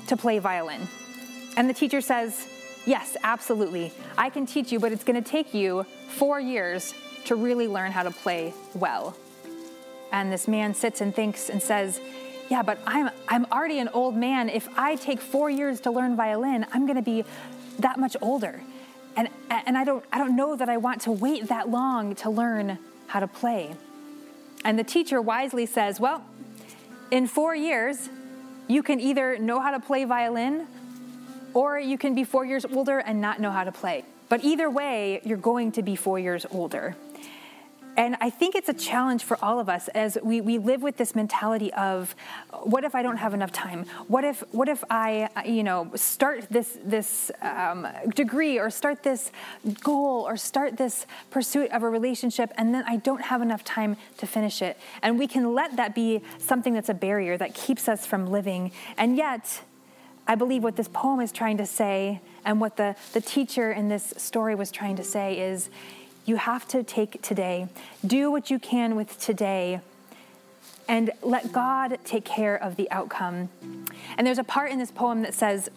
to 0.08 0.18
play 0.18 0.40
violin? 0.40 0.82
And 1.56 1.70
the 1.70 1.74
teacher 1.76 2.02
says, 2.02 2.48
Yes, 2.88 3.16
absolutely. 3.24 3.92
I 4.18 4.32
can 4.32 4.48
teach 4.48 4.72
you, 4.72 4.80
but 4.80 4.92
it's 4.92 5.04
going 5.04 5.24
to 5.24 5.30
take 5.30 5.54
you 5.54 5.84
four 6.08 6.40
years 6.40 6.96
to 7.26 7.36
really 7.36 7.68
learn 7.68 7.92
how 7.92 8.02
to 8.02 8.10
play 8.10 8.52
well. 8.74 9.16
And 10.12 10.32
this 10.32 10.48
man 10.48 10.74
sits 10.74 11.02
and 11.02 11.14
thinks 11.16 11.52
and 11.52 11.62
says, 11.62 12.02
yeah, 12.54 12.62
but 12.62 12.78
I'm, 12.86 13.10
I'm 13.28 13.46
already 13.52 13.80
an 13.80 13.90
old 13.94 14.16
man. 14.16 14.48
If 14.48 14.68
I 14.78 14.94
take 14.96 15.20
four 15.20 15.50
years 15.50 15.80
to 15.82 15.90
learn 15.92 16.16
violin, 16.16 16.68
I'm 16.72 16.86
going 16.86 16.98
to 16.98 17.02
be 17.02 17.26
that 17.80 17.98
much 17.98 18.16
older. 18.22 18.62
And, 19.18 19.28
and 19.50 19.76
I, 19.76 19.84
don't, 19.84 20.06
I 20.14 20.20
don't 20.20 20.36
know 20.36 20.56
that 20.56 20.70
I 20.70 20.78
want 20.78 21.02
to 21.02 21.12
wait 21.12 21.48
that 21.48 21.72
long 21.72 22.14
to 22.18 22.30
learn 22.30 22.78
how 23.08 23.22
to 23.22 23.26
play. 23.28 23.74
And 24.64 24.78
the 24.78 24.84
teacher 24.84 25.20
wisely 25.20 25.66
says, 25.66 26.00
Well, 26.00 26.24
in 27.10 27.26
four 27.26 27.56
years, 27.56 28.08
you 28.68 28.84
can 28.84 29.00
either 29.00 29.40
know 29.40 29.60
how 29.60 29.72
to 29.72 29.80
play 29.80 30.04
violin 30.04 30.68
or 31.56 31.80
you 31.80 31.98
can 31.98 32.14
be 32.14 32.24
four 32.24 32.46
years 32.46 32.66
older 32.72 33.00
and 33.00 33.20
not 33.20 33.40
know 33.40 33.50
how 33.50 33.64
to 33.64 33.72
play. 33.72 34.06
But 34.30 34.44
either 34.44 34.70
way, 34.70 35.22
you're 35.26 35.38
going 35.40 35.72
to 35.72 35.82
be 35.82 35.96
four 35.96 36.20
years 36.20 36.46
older 36.52 36.96
and 37.96 38.16
I 38.22 38.30
think 38.30 38.56
it's 38.56 38.70
a 38.70 38.74
challenge 38.74 39.24
for 39.24 39.38
all 39.44 39.60
of 39.60 39.70
us 39.70 39.88
as 39.90 40.18
we, 40.24 40.42
we 40.42 40.58
live 40.58 40.82
with 40.82 40.98
this 40.98 41.16
mentality 41.16 41.72
of 41.74 42.16
what 42.64 42.84
if 42.84 42.96
I 42.96 43.02
don't 43.04 43.18
have 43.18 43.34
enough 43.34 43.52
time? 43.52 43.86
What 44.08 44.24
if 44.24 44.44
what 44.52 44.68
if 44.68 44.84
I 44.90 45.30
you 45.46 45.64
know 45.64 45.90
start 45.96 46.46
this 46.50 46.78
this 46.84 47.32
um, 47.42 47.88
degree 48.16 48.60
or 48.60 48.70
start 48.70 49.04
this 49.04 49.32
goal 49.82 50.28
or 50.28 50.38
start 50.38 50.78
this 50.78 51.06
pursuit 51.30 51.72
of 51.72 51.84
a 51.84 51.90
relationship 51.90 52.52
and 52.58 52.74
then 52.74 52.84
I 52.88 52.98
don't 52.98 53.22
have 53.22 53.42
enough 53.42 53.64
time 53.64 53.98
to 54.18 54.26
finish 54.28 54.62
it? 54.62 54.78
And 55.02 55.20
we 55.20 55.28
can 55.28 55.54
let 55.54 55.76
that 55.78 55.94
be 55.94 56.22
something 56.40 56.74
that's 56.74 56.90
a 56.90 56.94
barrier 56.94 57.38
that 57.38 57.54
keeps 57.54 57.88
us 57.88 58.06
from 58.06 58.28
living. 58.28 58.72
And 58.98 59.18
yet, 59.18 59.62
I 60.28 60.36
believe 60.36 60.64
what 60.64 60.78
this 60.78 60.88
poem 60.88 61.20
is 61.20 61.32
trying 61.32 61.58
to 61.58 61.66
say 61.66 62.22
and 62.46 62.60
what 62.60 62.78
the, 62.78 62.96
the 63.14 63.22
teacher 63.22 63.72
in 63.72 63.90
this 63.90 64.14
story 64.18 64.56
was 64.56 64.72
trying 64.72 64.96
to 64.96 65.04
say 65.04 65.40
is 65.40 65.70
you 66.26 66.38
have 66.38 66.68
to 66.70 66.84
take 66.84 67.22
today. 67.22 67.68
Do 68.06 68.32
what 68.32 68.50
you 68.50 68.60
can 68.60 68.96
with 68.96 69.20
today 69.20 69.82
and 70.88 71.12
let 71.22 71.52
God 71.52 71.98
take 72.06 72.26
care 72.26 72.56
of 72.62 72.76
the 72.76 72.90
outcome. 72.92 73.50
And 74.18 74.26
there's 74.28 74.38
a 74.38 74.44
part 74.44 74.72
in 74.72 74.80
this 74.80 74.92
poem 74.92 75.22
that 75.24 75.34
says 75.34 75.70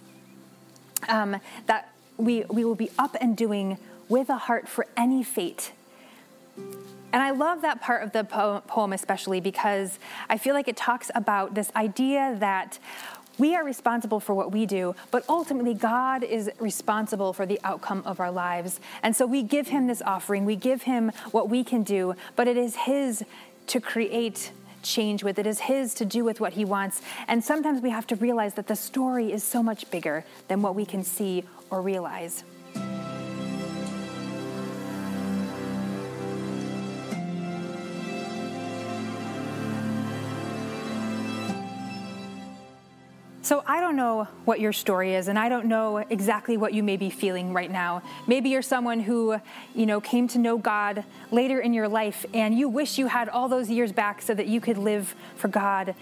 um, 1.09 1.37
that 1.67 1.93
we, 2.17 2.43
we 2.45 2.65
will 2.65 2.75
be 2.75 2.91
up 2.99 3.17
and 3.21 3.37
doing 3.37 3.79
with 4.09 4.29
a 4.29 4.37
heart 4.37 4.69
for 4.69 4.87
any 4.97 5.23
fate. 5.23 5.73
And 6.57 7.23
I 7.23 7.31
love 7.31 7.62
that 7.62 7.81
part 7.81 8.03
of 8.03 8.12
the 8.12 8.25
poem, 8.25 8.93
especially 8.93 9.41
because 9.41 9.99
I 10.29 10.38
feel 10.38 10.55
like 10.55 10.69
it 10.69 10.76
talks 10.76 11.11
about 11.15 11.55
this 11.55 11.71
idea 11.75 12.37
that 12.41 12.79
we 13.38 13.55
are 13.55 13.64
responsible 13.64 14.19
for 14.21 14.35
what 14.35 14.52
we 14.52 14.64
do, 14.64 14.95
but 15.11 15.25
ultimately, 15.28 15.75
God 15.75 16.23
is 16.25 16.50
responsible 16.59 17.33
for 17.35 17.45
the 17.45 17.61
outcome 17.64 18.02
of 18.07 18.19
our 18.19 18.31
lives. 18.31 18.81
And 19.02 19.14
so 19.14 19.26
we 19.26 19.43
give 19.43 19.69
Him 19.69 19.87
this 19.87 20.00
offering, 20.02 20.45
we 20.47 20.57
give 20.57 20.83
Him 20.83 21.12
what 21.33 21.49
we 21.50 21.62
can 21.62 21.83
do, 21.83 22.14
but 22.35 22.49
it 22.49 22.57
is 22.57 22.75
His 22.76 23.25
to 23.66 23.81
create 23.81 24.52
change 24.83 25.23
with. 25.23 25.38
It 25.38 25.47
is 25.47 25.61
His 25.61 25.93
to 25.95 26.05
do 26.07 26.25
with 26.25 26.40
what 26.40 26.55
He 26.55 26.64
wants. 26.64 27.02
And 27.28 27.45
sometimes 27.45 27.83
we 27.83 27.90
have 27.90 28.07
to 28.07 28.16
realize 28.16 28.55
that 28.55 28.69
the 28.69 28.76
story 28.76 29.33
is 29.33 29.45
so 29.45 29.62
much 29.62 29.90
bigger 29.90 30.25
than 30.49 30.62
what 30.62 30.75
we 30.75 30.87
can 30.87 31.05
see 31.05 31.45
or 31.71 31.83
realize. 31.83 32.43
So 43.47 43.62
I 43.65 43.79
don't 43.81 43.95
know 43.95 44.26
what 44.45 44.59
your 44.59 44.73
story 44.73 45.15
is, 45.15 45.29
and 45.29 45.38
I 45.38 45.49
don't 45.49 45.67
know 45.67 45.99
exactly 45.99 46.57
what 46.57 46.75
you 46.75 46.83
may 46.83 46.97
be 46.97 47.11
feeling 47.11 47.53
right 47.53 47.71
now. 47.71 48.03
Maybe 48.26 48.49
you're 48.49 48.61
someone 48.61 48.99
who, 48.99 49.37
you 49.73 49.87
know, 49.87 50.00
came 50.00 50.26
to 50.26 50.41
know 50.41 50.59
God 50.59 51.05
later 51.31 51.61
in 51.61 51.73
your 51.73 51.87
life, 51.87 52.26
and 52.35 52.59
you 52.59 52.69
wish 52.69 52.99
you 52.99 53.07
had 53.07 53.29
all 53.29 53.47
those 53.49 53.71
years 53.71 53.93
back 53.93 54.21
so 54.21 54.35
that 54.35 54.49
you 54.49 54.61
could 54.61 54.79
live 54.79 55.15
for 55.37 55.47
God 55.47 55.95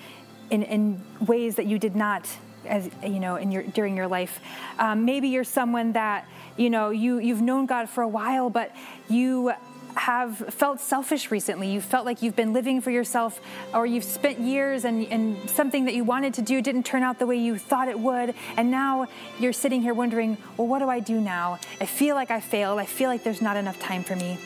in, 0.49 0.63
in 0.63 1.03
ways 1.27 1.57
that 1.57 1.67
you 1.67 1.79
did 1.79 1.95
not 1.95 2.27
as 2.67 2.89
you 3.03 3.21
know 3.21 3.37
in 3.37 3.53
your 3.53 3.63
during 3.63 3.95
your 3.95 4.09
life 4.09 4.41
um, 4.79 5.05
maybe 5.05 5.29
you're 5.29 5.45
someone 5.45 5.93
that 5.93 6.27
you 6.57 6.71
know 6.71 6.89
you 6.89 7.19
you've 7.19 7.43
known 7.43 7.67
god 7.67 7.91
for 7.91 8.01
a 8.01 8.09
while 8.09 8.49
but 8.49 8.75
you 9.07 9.53
have 9.97 10.37
felt 10.53 10.81
selfish 10.81 11.31
recently. 11.31 11.71
You 11.71 11.81
felt 11.81 12.05
like 12.07 12.23
you've 12.23 12.37
been 12.37 12.53
living 12.53 12.81
for 12.81 12.91
yourself, 12.91 13.41
or 13.73 13.87
you've 13.87 14.05
spent 14.05 14.39
years 14.41 14.85
and, 14.85 15.07
and 15.07 15.49
something 15.51 15.85
that 15.85 15.95
you 15.95 16.05
wanted 16.05 16.35
to 16.35 16.43
do 16.43 16.61
didn't 16.61 16.85
turn 16.85 17.03
out 17.03 17.19
the 17.19 17.27
way 17.27 17.37
you 17.37 17.59
thought 17.59 17.89
it 17.89 17.99
would. 17.99 18.35
And 18.57 18.71
now 18.71 19.07
you're 19.39 19.53
sitting 19.53 19.81
here 19.83 19.95
wondering, 19.95 20.37
well, 20.57 20.67
what 20.67 20.81
do 20.81 20.89
I 20.89 21.01
do 21.01 21.21
now? 21.21 21.59
I 21.81 21.87
feel 21.87 22.15
like 22.15 22.31
I 22.31 22.41
failed. 22.41 22.79
I 22.79 22.87
feel 22.87 23.09
like 23.09 23.23
there's 23.25 23.43
not 23.43 23.57
enough 23.57 23.79
time 23.79 24.03
for 24.05 24.17
me. 24.17 24.39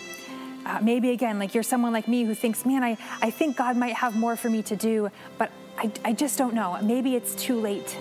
Uh, 0.67 0.78
maybe 0.83 1.11
again, 1.11 1.38
like 1.38 1.55
you're 1.55 1.62
someone 1.62 1.93
like 1.93 2.09
me 2.09 2.25
who 2.25 2.35
thinks, 2.35 2.67
man, 2.67 2.83
I, 2.85 2.99
I 3.23 3.31
think 3.31 3.57
God 3.57 3.76
might 3.76 3.95
have 3.95 4.17
more 4.17 4.37
for 4.37 4.50
me 4.50 4.62
to 4.64 4.76
do, 4.76 5.11
but 5.38 5.50
I, 5.78 5.90
I 6.05 6.12
just 6.12 6.37
don't 6.37 6.52
know. 6.52 6.78
Maybe 6.83 7.14
it's 7.14 7.35
too 7.37 7.59
late. 7.59 7.97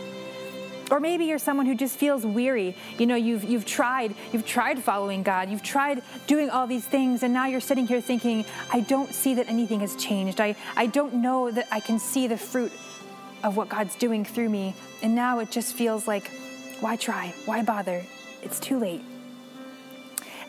Or 0.92 1.00
maybe 1.00 1.26
you're 1.26 1.40
someone 1.40 1.66
who 1.66 1.76
just 1.76 1.98
feels 1.98 2.26
weary. 2.26 2.76
You 2.98 3.06
know, 3.08 3.16
you've 3.16 3.44
you've 3.44 3.66
tried, 3.66 4.16
you've 4.32 4.46
tried 4.46 4.80
following 4.82 5.22
God, 5.24 5.50
you've 5.50 5.64
tried 5.64 6.02
doing 6.28 6.50
all 6.50 6.68
these 6.68 6.86
things, 6.86 7.24
and 7.24 7.34
now 7.34 7.48
you're 7.48 7.60
sitting 7.60 7.86
here 7.88 8.00
thinking, 8.02 8.46
I 8.72 8.82
don't 8.82 9.14
see 9.14 9.34
that 9.36 9.48
anything 9.50 9.82
has 9.82 9.96
changed. 9.98 10.40
I, 10.40 10.56
I 10.76 10.86
don't 10.88 11.16
know 11.16 11.52
that 11.52 11.68
I 11.72 11.80
can 11.82 12.00
see 12.00 12.28
the 12.28 12.38
fruit 12.38 12.72
of 13.44 13.56
what 13.58 13.70
God's 13.70 13.96
doing 13.96 14.24
through 14.26 14.50
me. 14.50 14.76
And 15.02 15.14
now 15.16 15.40
it 15.40 15.52
just 15.52 15.76
feels 15.76 16.08
like, 16.08 16.32
why 16.80 16.96
try? 16.96 17.34
Why 17.46 17.64
bother? 17.64 18.04
It's 18.42 18.60
too 18.60 18.80
late. 18.80 19.02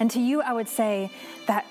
And 0.01 0.11
to 0.13 0.21
you, 0.21 0.41
I 0.43 0.53
would 0.53 0.69
say 0.69 1.11
that 1.49 1.67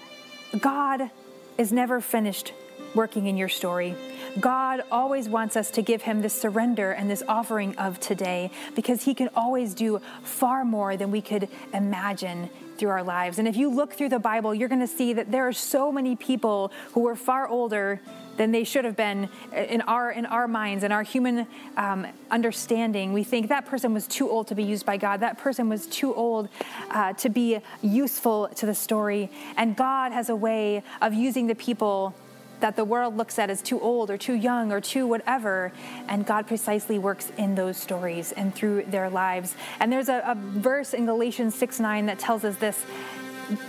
God 0.60 1.10
is 1.58 1.72
never 1.72 2.02
finished 2.02 2.52
working 2.94 3.28
in 3.28 3.38
your 3.38 3.50
story. 3.50 3.96
God 4.42 4.84
always 4.92 5.28
wants 5.30 5.56
us 5.56 5.72
to 5.72 5.82
give 5.82 6.04
Him 6.04 6.22
this 6.22 6.40
surrender 6.40 6.92
and 6.92 7.10
this 7.10 7.24
offering 7.28 7.76
of 7.78 8.00
today 8.00 8.52
because 8.76 9.04
He 9.04 9.14
can 9.14 9.30
always 9.36 9.74
do 9.74 10.00
far 10.24 10.64
more 10.66 10.96
than 10.98 11.12
we 11.12 11.22
could 11.22 11.48
imagine 11.74 12.50
through 12.78 12.90
our 12.90 13.04
lives. 13.04 13.40
And 13.40 13.48
if 13.48 13.56
you 13.56 13.70
look 13.70 13.94
through 13.94 14.10
the 14.10 14.20
Bible, 14.20 14.54
you're 14.54 14.70
going 14.70 14.82
to 14.82 14.88
see 14.88 15.14
that 15.14 15.32
there 15.32 15.48
are 15.48 15.54
so 15.54 15.92
many 15.92 16.16
people 16.16 16.72
who 16.94 17.02
were 17.02 17.16
far 17.16 17.48
older 17.48 18.00
than 18.36 18.52
they 18.52 18.64
should 18.64 18.86
have 18.86 18.96
been 18.96 19.28
in 19.52 19.82
our 19.82 20.12
in 20.12 20.28
our 20.28 20.48
minds 20.48 20.84
and 20.84 20.94
our 20.94 21.02
human 21.02 21.48
um, 21.76 22.06
understanding. 22.30 23.14
We 23.14 23.24
think 23.24 23.50
that 23.50 23.66
person 23.66 23.96
was 23.96 24.06
too 24.06 24.30
old 24.30 24.48
to 24.50 24.56
be 24.56 24.62
used 24.62 24.86
by 24.86 24.98
God. 24.98 25.22
That 25.22 25.40
person 25.40 25.68
was 25.70 25.88
too 25.88 26.14
old 26.14 26.48
uh, 26.92 27.14
to 27.14 27.30
be 27.30 27.60
useful 27.82 28.50
to 28.58 28.68
the 28.68 28.76
story. 28.76 29.32
And 29.56 29.76
God 29.76 30.12
has 30.12 30.30
a 30.30 30.36
way 30.36 30.84
of 31.02 31.16
using 31.16 31.48
the 31.48 31.56
people 31.56 32.14
that 32.60 32.76
the 32.76 32.86
world 32.86 33.18
looks 33.18 33.38
at 33.40 33.50
as 33.50 33.62
too 33.62 33.80
old 33.80 34.10
or 34.10 34.18
too 34.18 34.34
young 34.34 34.72
or 34.72 34.82
too 34.82 35.08
whatever. 35.08 35.72
And 36.08 36.26
God 36.26 36.48
precisely 36.48 37.00
works 37.00 37.32
in 37.38 37.56
those 37.56 37.78
stories 37.78 38.32
and 38.32 38.54
through 38.54 38.86
their 38.88 39.10
lives. 39.10 39.56
And 39.80 39.92
there's 39.92 40.10
a, 40.10 40.22
a 40.26 40.36
verse 40.36 40.94
in 40.94 41.06
Galatians 41.06 41.56
6 41.56 41.80
9 41.80 42.06
that 42.08 42.20
tells 42.20 42.44
us 42.44 42.56
this 42.58 42.84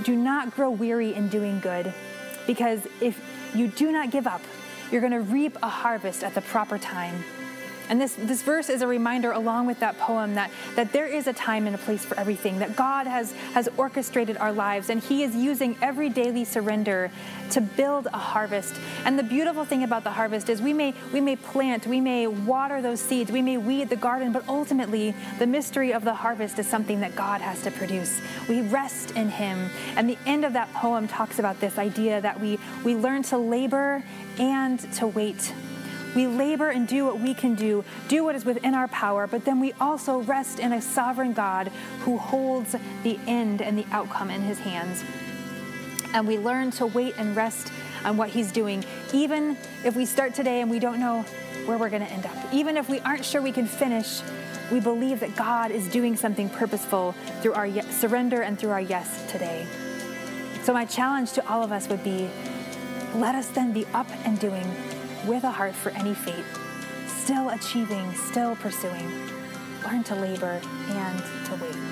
do 0.03 0.17
not 0.17 0.55
grow 0.57 0.71
weary 0.71 1.15
in 1.15 1.29
doing 1.29 1.61
good, 1.61 1.93
because 2.47 2.81
if 3.01 3.21
you 3.55 3.69
do 3.69 3.93
not 3.93 4.11
give 4.11 4.27
up, 4.27 4.41
you're 4.91 5.01
going 5.01 5.13
to 5.13 5.21
reap 5.21 5.57
a 5.63 5.69
harvest 5.69 6.25
at 6.25 6.35
the 6.35 6.41
proper 6.41 6.79
time. 6.79 7.23
And 7.89 8.01
this, 8.01 8.15
this 8.19 8.43
verse 8.43 8.69
is 8.69 8.83
a 8.83 8.87
reminder, 8.87 9.33
along 9.33 9.67
with 9.67 9.81
that 9.81 9.99
poem, 9.99 10.35
that, 10.35 10.51
that 10.77 10.93
there 10.93 11.07
is 11.07 11.27
a 11.27 11.33
time 11.33 11.67
and 11.67 11.75
a 11.75 11.79
place 11.79 12.05
for 12.05 12.19
everything, 12.19 12.59
that 12.59 12.77
God 12.77 13.07
has, 13.07 13.33
has 13.55 13.69
orchestrated 13.77 14.37
our 14.37 14.53
lives, 14.53 14.91
and 14.91 15.03
He 15.03 15.23
is 15.25 15.35
using 15.35 15.77
every 15.81 16.09
daily 16.11 16.45
surrender 16.45 17.11
to 17.51 17.61
build 17.63 18.07
a 18.13 18.19
harvest. 18.19 18.75
And 19.05 19.19
the 19.19 19.23
beautiful 19.23 19.65
thing 19.65 19.83
about 19.83 20.05
the 20.05 20.11
harvest 20.11 20.49
is 20.51 20.61
we 20.61 20.73
may, 20.75 20.93
we 21.13 21.21
may 21.21 21.37
plant, 21.37 21.87
we 21.87 22.01
may 22.01 22.27
water 22.27 22.83
those 22.83 23.01
seeds, 23.01 23.33
we 23.33 23.43
may 23.43 23.57
weed 23.57 23.89
the 23.89 23.97
garden, 23.97 24.33
but 24.33 24.47
ultimately, 24.49 25.15
the 25.39 25.47
mystery 25.47 25.93
of 25.93 26.05
the 26.05 26.15
harvest 26.15 26.59
is 26.59 26.67
something 26.67 27.01
that 27.01 27.17
God 27.17 27.41
has 27.41 27.63
to 27.63 27.71
produce. 27.71 28.21
We 28.49 28.61
rest 28.63 29.13
in 29.13 29.31
Him. 29.31 29.71
And 29.97 30.09
the 30.09 30.19
end 30.27 30.45
of 30.45 30.53
that 30.53 30.73
poem 30.75 31.09
talks 31.09 31.39
about 31.39 31.59
this 31.61 31.79
idea 31.79 32.21
that 32.21 32.39
we, 32.39 32.59
we 32.85 32.95
learn 32.95 33.23
to 33.25 33.39
labor 33.39 34.03
and 34.39 34.79
to 34.95 35.07
wait 35.07 35.53
we 36.15 36.27
labor 36.27 36.71
and 36.71 36.87
do 36.89 37.05
what 37.05 37.21
we 37.21 37.35
can 37.35 37.55
do, 37.55 37.85
do 38.09 38.25
what 38.25 38.35
is 38.35 38.45
within 38.45 38.75
our 38.75 38.89
power, 38.89 39.27
but 39.27 39.45
then 39.45 39.61
we 39.61 39.73
also 39.75 40.21
rest 40.23 40.59
in 40.59 40.73
a 40.73 40.81
sovereign 40.83 41.33
God 41.33 41.71
who 42.01 42.19
holds 42.19 42.75
the 43.03 43.19
end 43.27 43.61
and 43.63 43.77
the 43.79 43.87
outcome 43.91 44.31
in 44.31 44.43
his 44.43 44.59
hands. 44.59 45.05
And 46.15 46.27
we 46.27 46.39
learn 46.39 46.71
to 46.73 46.87
wait 46.87 47.15
and 47.19 47.37
rest 47.37 47.71
on 48.05 48.17
what 48.17 48.31
he's 48.31 48.51
doing, 48.53 48.85
even 49.13 49.57
if 49.85 49.97
we 49.97 50.07
start 50.07 50.35
today 50.35 50.63
and 50.63 50.71
we 50.71 50.79
don't 50.79 50.99
know 51.01 51.25
where 51.67 51.77
we're 51.77 51.91
going 51.91 52.07
to 52.07 52.11
end 52.13 52.25
up. 52.25 52.37
Even 52.53 52.77
if 52.77 52.89
we 52.89 53.01
aren't 53.01 53.25
sure 53.25 53.43
we 53.43 53.53
can 53.53 53.67
finish, 53.67 54.23
we 54.73 54.81
believe 54.81 55.21
that 55.21 55.37
God 55.37 55.71
is 55.71 55.87
doing 55.89 56.17
something 56.17 56.49
purposeful 56.49 57.13
through 57.43 57.53
our 57.53 57.67
yes, 57.67 57.87
surrender 58.01 58.41
and 58.43 58.59
through 58.59 58.71
our 58.71 58.81
yes 58.81 59.31
today. 59.31 59.67
So, 60.63 60.73
my 60.73 60.85
challenge 60.87 61.33
to 61.33 61.49
all 61.51 61.63
of 61.63 61.73
us 61.73 61.89
would 61.89 62.05
be 62.05 62.29
let 63.17 63.35
us 63.35 63.49
then 63.49 63.73
be 63.73 63.85
up 63.87 64.09
and 64.27 64.39
doing 64.39 64.65
with 65.27 65.45
a 65.45 65.51
heart 65.51 65.75
for 65.75 65.91
any 65.91 66.15
fate, 66.15 66.45
still 67.07 67.49
achieving, 67.51 68.13
still 68.15 68.57
pursuing. 68.57 69.11
Learn 69.85 70.05
to 70.05 70.15
labor 70.17 70.61
and 70.91 71.47
to 71.47 71.55
wait. 71.65 71.88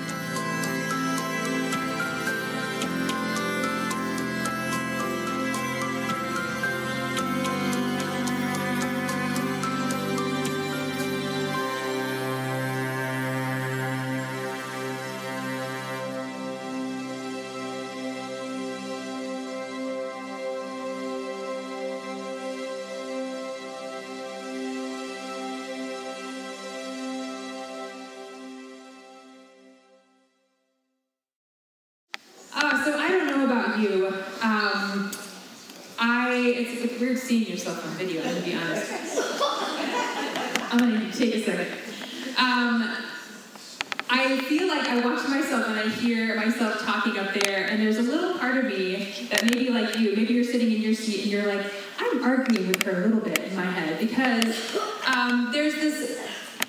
about 49.97 50.03
you. 50.03 50.15
Maybe 50.15 50.33
you're 50.33 50.43
sitting 50.43 50.71
in 50.71 50.81
your 50.81 50.93
seat 50.93 51.23
and 51.23 51.31
you're 51.31 51.47
like, 51.55 51.65
I'm 51.99 52.23
arguing 52.23 52.67
with 52.67 52.83
her 52.83 53.03
a 53.03 53.05
little 53.07 53.19
bit 53.19 53.39
in 53.39 53.55
my 53.55 53.63
head 53.65 53.99
because 53.99 54.77
um, 55.07 55.49
there's 55.51 55.75
this 55.75 56.21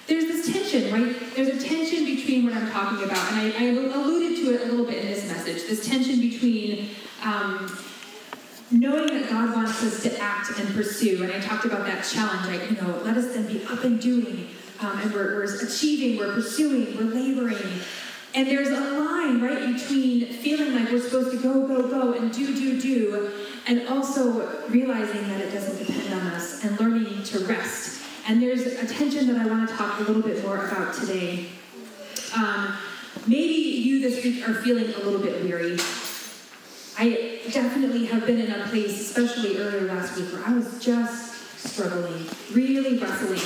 there's 0.07 0.25
this 0.25 0.47
tension, 0.51 0.91
right? 0.91 1.15
There's 1.37 1.49
a 1.49 1.61
tension 1.69 2.07
between 2.07 2.47
what 2.47 2.55
I'm 2.57 2.71
talking 2.71 3.05
about, 3.05 3.31
and 3.33 3.41
I, 3.53 3.61
I 3.61 3.65
alluded 3.73 4.39
to 4.43 4.55
it 4.55 4.63
a 4.63 4.65
little 4.71 4.87
bit 4.87 5.05
in 5.05 5.09
this 5.11 5.29
message. 5.29 5.57
This 5.69 5.87
tension 5.87 6.19
between 6.21 6.89
um, 7.23 7.79
knowing 8.71 9.07
that 9.21 9.29
God 9.29 9.55
wants 9.55 9.83
us 9.83 10.03
to 10.05 10.19
act 10.19 10.59
and 10.59 10.75
pursue, 10.75 11.23
and 11.25 11.31
I 11.31 11.41
talked 11.41 11.67
about 11.67 11.85
that 11.87 12.05
challenge. 12.05 12.47
Like 12.47 12.71
you 12.71 12.77
know, 12.81 12.99
let 13.05 13.19
us 13.19 13.35
then 13.35 13.47
be 13.49 13.63
up 13.67 13.85
and 13.85 14.01
doing, 14.01 14.49
um, 14.81 14.99
and 15.03 15.13
we're, 15.13 15.35
we're 15.45 15.67
achieving, 15.67 16.17
we're 16.19 16.33
pursuing, 16.33 16.97
we're 16.97 17.05
laboring. 17.13 17.71
And 18.35 18.47
there's 18.47 18.69
a 18.69 18.81
line, 19.01 19.41
right, 19.41 19.73
between 19.75 20.27
feeling 20.27 20.75
like 20.75 20.91
we're 20.93 21.01
supposed 21.01 21.31
to 21.31 21.39
go, 21.43 21.67
go, 21.67 21.89
go, 21.89 22.13
and 22.13 22.31
do, 22.33 22.55
do, 22.55 22.81
do, 22.81 23.33
and 23.67 23.87
also 23.89 24.67
realizing 24.69 25.27
that 25.29 25.41
it 25.41 25.51
doesn't 25.53 25.85
depend 25.87 26.13
on 26.15 26.27
us 26.29 26.63
and 26.63 26.79
learning 26.79 27.23
to 27.25 27.41
rest. 27.41 28.03
And 28.27 28.43
there's 28.43 28.67
a 28.67 28.87
tension 28.87 29.27
that 29.29 29.47
I 29.47 29.47
want 29.51 29.69
to 29.71 29.75
talk 29.75 29.99
a 30.01 30.03
little 30.03 30.23
bit 30.23 30.45
more 30.45 30.67
about 30.67 30.95
today. 30.95 31.47
Um, 32.37 32.77
maybe 33.27 33.55
you 33.55 34.01
this 34.01 34.23
week 34.23 34.47
are 34.47 34.55
feeling 34.63 34.85
a 34.95 34.99
little 34.99 35.21
bit 35.21 35.43
weary. 35.43 35.79
I 36.99 37.41
definitely 37.51 38.07
have 38.07 38.27
been 38.27 38.39
in 38.41 38.51
a 38.51 38.67
place, 38.67 39.01
especially 39.17 39.57
earlier 39.57 39.83
last 39.93 40.19
week, 40.19 40.31
where 40.35 40.45
I 40.45 40.53
was 40.53 40.79
just 40.85 41.37
struggling, 41.59 42.25
really 42.55 42.99
wrestling. 42.99 43.41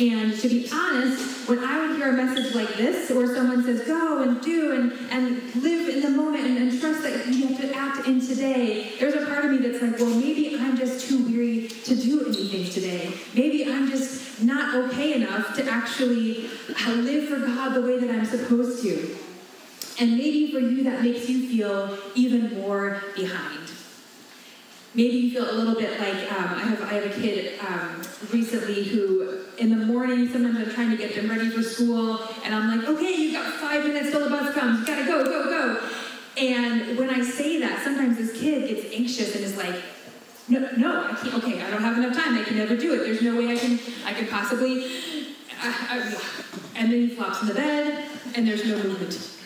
And 0.00 0.32
to 0.38 0.48
be 0.48 0.68
honest, 0.72 1.48
when 1.48 1.58
I 1.58 1.86
would 1.86 1.96
hear 1.96 2.08
a 2.10 2.12
message 2.12 2.54
like 2.54 2.74
this, 2.74 3.10
or 3.10 3.34
someone 3.34 3.62
says, 3.64 3.86
go 3.86 4.22
and 4.22 4.40
do 4.40 4.72
and, 4.72 4.92
and 5.10 5.42
live 5.62 5.88
in 5.88 6.02
the 6.02 6.10
moment 6.10 6.44
and, 6.44 6.56
and 6.56 6.80
trust 6.80 7.02
that 7.02 7.26
you 7.28 7.48
have 7.48 7.60
to 7.60 7.74
act 7.74 8.06
in 8.06 8.20
today, 8.24 8.92
there's 8.98 9.14
a 9.14 9.26
part 9.26 9.44
of 9.44 9.50
me 9.50 9.58
that's 9.58 9.82
like, 9.82 9.98
well, 9.98 10.14
maybe 10.18 10.56
I'm 10.58 10.76
just 10.76 11.08
too 11.08 11.22
weary 11.24 11.68
to 11.68 11.94
do 11.96 12.26
anything 12.26 12.66
today. 12.70 13.12
Maybe 13.34 13.70
I'm 13.70 13.90
just 13.90 14.42
not 14.42 14.74
okay 14.74 15.14
enough 15.14 15.54
to 15.56 15.68
actually 15.70 16.46
uh, 16.86 16.92
live 16.92 17.28
for 17.28 17.40
God 17.44 17.74
the 17.74 17.82
way 17.82 17.98
that 17.98 18.10
I'm 18.10 18.24
supposed 18.24 18.82
to. 18.84 19.16
And 20.00 20.12
maybe 20.12 20.52
for 20.52 20.60
you, 20.60 20.84
that 20.84 21.02
makes 21.02 21.28
you 21.28 21.48
feel 21.48 21.98
even 22.14 22.54
more 22.54 23.02
behind 23.16 23.57
maybe 24.98 25.16
you 25.16 25.30
feel 25.30 25.48
a 25.48 25.54
little 25.54 25.76
bit 25.76 25.92
like 26.00 26.32
um, 26.32 26.54
I 26.54 26.58
have 26.66 26.82
I 26.82 26.94
have 26.94 27.04
a 27.06 27.20
kid 27.22 27.58
um, 27.60 28.02
recently 28.32 28.82
who 28.82 29.38
in 29.56 29.70
the 29.70 29.86
morning 29.86 30.28
sometimes 30.28 30.56
I'm 30.58 30.70
trying 30.74 30.90
to 30.90 30.96
get 30.96 31.14
them 31.14 31.28
ready 31.30 31.48
for 31.50 31.62
school 31.62 32.18
and 32.44 32.52
I'm 32.52 32.66
like 32.80 32.88
okay 32.88 33.14
you 33.14 33.30
have 33.36 33.44
got 33.44 33.60
five 33.60 33.84
minutes 33.86 34.10
till 34.10 34.24
the 34.24 34.28
bus 34.28 34.52
comes 34.54 34.80
you 34.80 34.86
gotta 34.92 35.06
go 35.06 35.22
go 35.22 35.44
go 35.44 35.88
and 36.36 36.98
when 36.98 37.10
I 37.10 37.22
say 37.24 37.60
that 37.60 37.84
sometimes 37.84 38.16
this 38.18 38.32
kid 38.40 38.68
gets 38.68 38.92
anxious 38.92 39.36
and 39.36 39.44
is 39.44 39.56
like 39.56 39.76
no 40.48 40.68
no 40.76 41.10
I 41.12 41.14
can't 41.14 41.34
okay 41.44 41.62
I 41.62 41.70
don't 41.70 41.82
have 41.82 41.96
enough 41.96 42.16
time 42.16 42.36
I 42.36 42.42
can 42.42 42.56
never 42.56 42.76
do 42.76 42.92
it 42.94 42.98
there's 43.06 43.22
no 43.22 43.36
way 43.36 43.52
I 43.52 43.56
can 43.56 43.78
I 44.04 44.12
could 44.14 44.28
possibly 44.28 44.82
I, 45.62 45.72
I, 45.90 46.16
and 46.74 46.90
then 46.90 47.02
he 47.02 47.08
flops 47.14 47.40
in 47.42 47.46
the 47.46 47.54
bed 47.54 48.04
and 48.34 48.48
there's 48.48 48.64
no 48.66 48.76
movement. 48.82 49.36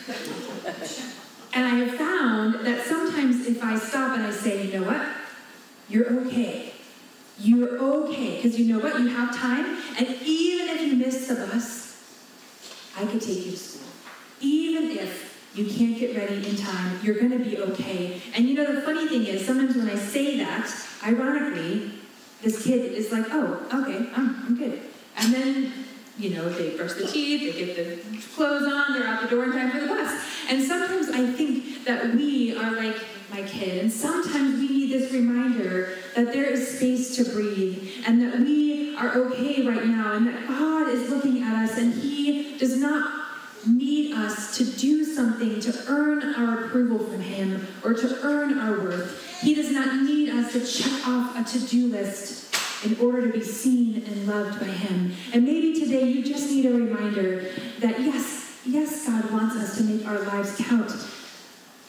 and 1.53 1.63
I 1.63 1.75
have 1.85 1.93
found 1.95 2.65
that 2.65 2.85
sometimes 2.87 3.45
if 3.45 3.63
I 3.63 3.77
stop 3.77 4.17
and 4.17 4.25
I 4.27 4.31
say, 4.31 4.67
you 4.67 4.79
know 4.79 4.85
what, 4.85 5.01
you're 5.89 6.07
okay. 6.25 6.71
You're 7.39 7.77
okay. 7.77 8.37
Because 8.37 8.59
you 8.59 8.73
know 8.75 8.81
what? 8.83 8.99
You 8.99 9.07
have 9.07 9.35
time. 9.35 9.65
And 9.97 10.07
even 10.23 10.69
if 10.69 10.81
you 10.81 10.95
miss 10.95 11.27
the 11.27 11.35
bus, 11.47 11.81
I 12.97 13.05
could 13.05 13.21
take 13.21 13.45
you 13.45 13.51
to 13.51 13.57
school. 13.57 13.87
Even 14.41 14.91
if 14.97 15.33
you 15.55 15.65
can't 15.65 15.97
get 15.97 16.15
ready 16.15 16.47
in 16.47 16.55
time, 16.55 16.99
you're 17.03 17.15
going 17.19 17.31
to 17.31 17.39
be 17.39 17.57
okay. 17.59 18.21
And 18.35 18.47
you 18.47 18.55
know, 18.55 18.73
the 18.73 18.81
funny 18.81 19.07
thing 19.07 19.25
is, 19.25 19.45
sometimes 19.45 19.75
when 19.75 19.89
I 19.89 19.95
say 19.95 20.37
that, 20.37 20.73
ironically, 21.05 21.91
this 22.41 22.63
kid 22.63 22.91
is 22.93 23.11
like, 23.11 23.25
oh, 23.31 23.59
okay, 23.67 24.09
I'm, 24.15 24.43
I'm 24.45 24.57
good. 24.57 24.81
And 25.17 25.33
then, 25.33 25.73
you 26.17 26.31
know, 26.31 26.49
they 26.49 26.75
brush 26.75 26.93
the 26.93 27.07
teeth, 27.07 27.55
they 27.55 27.65
get 27.65 27.75
the 27.75 28.17
clothes 28.35 28.63
on, 28.71 28.93
they're 28.93 29.07
out 29.07 29.21
the 29.21 29.27
door 29.29 29.45
in 29.45 29.51
time 29.51 29.71
for 29.71 29.79
the 29.79 29.87
bus. 29.87 30.21
And 30.49 30.61
sometimes 30.61 31.09
I 31.09 31.31
think 31.31 31.85
that 31.85 32.13
we 32.15 32.55
are 32.57 32.71
like 32.71 32.97
my 33.33 33.41
kid. 33.43 33.79
And 33.79 33.91
sometimes 33.91 34.59
we 34.59 34.67
need 34.67 34.91
this 34.91 35.11
reminder 35.11 35.97
that 36.15 36.31
there 36.31 36.45
is 36.45 36.77
space 36.77 37.15
to 37.15 37.23
breathe 37.25 37.83
and 38.05 38.21
that 38.21 38.39
we 38.39 38.95
are 38.95 39.13
okay 39.15 39.65
right 39.67 39.85
now 39.87 40.13
and 40.13 40.27
that 40.27 40.47
God 40.47 40.87
is 40.87 41.09
looking 41.09 41.41
at 41.41 41.55
us 41.67 41.77
and 41.79 41.93
He 41.93 42.57
does 42.59 42.77
not 42.77 43.21
need 43.67 44.13
us 44.13 44.55
to 44.57 44.63
do 44.77 45.03
something 45.03 45.59
to 45.61 45.73
earn 45.87 46.35
our 46.35 46.65
approval 46.65 46.99
from 46.99 47.21
Him 47.21 47.65
or 47.83 47.93
to 47.95 48.19
earn 48.21 48.59
our 48.59 48.77
worth. 48.79 49.41
He 49.41 49.55
does 49.55 49.71
not 49.71 50.03
need 50.03 50.29
us 50.29 50.53
to 50.53 50.63
check 50.63 51.07
off 51.07 51.35
a 51.37 51.43
to 51.57 51.65
do 51.65 51.87
list 51.87 52.55
in 52.85 52.99
order 52.99 53.25
to 53.25 53.33
be 53.33 53.43
seen 53.43 54.03
and 54.05 54.27
loved 54.27 54.59
by 54.59 54.67
Him. 54.67 55.13
And 55.33 55.43
maybe 55.43 55.73
today 55.79 56.03
you 56.03 56.23
just 56.23 56.51
need 56.51 56.67
a 56.67 56.71
reminder 56.71 57.49
that 57.79 57.99
yes, 57.99 58.59
yes, 58.65 59.07
God 59.07 59.31
wants 59.31 59.55
us 59.55 59.77
to 59.77 59.83
make 59.83 60.05
our 60.05 60.19
lives 60.19 60.55
count, 60.57 60.91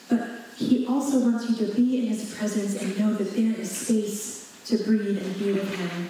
but 0.08 0.33
he 0.56 0.86
also 0.86 1.18
wants 1.18 1.48
you 1.50 1.56
to 1.66 1.74
be 1.74 1.98
in 1.98 2.06
His 2.06 2.34
presence 2.34 2.80
and 2.80 2.96
know 2.98 3.12
that 3.14 3.34
there 3.34 3.54
is 3.60 3.70
space 3.70 4.52
to 4.66 4.76
breathe 4.84 5.20
and 5.24 5.38
be 5.38 5.52
with 5.52 5.74
Him. 5.74 6.08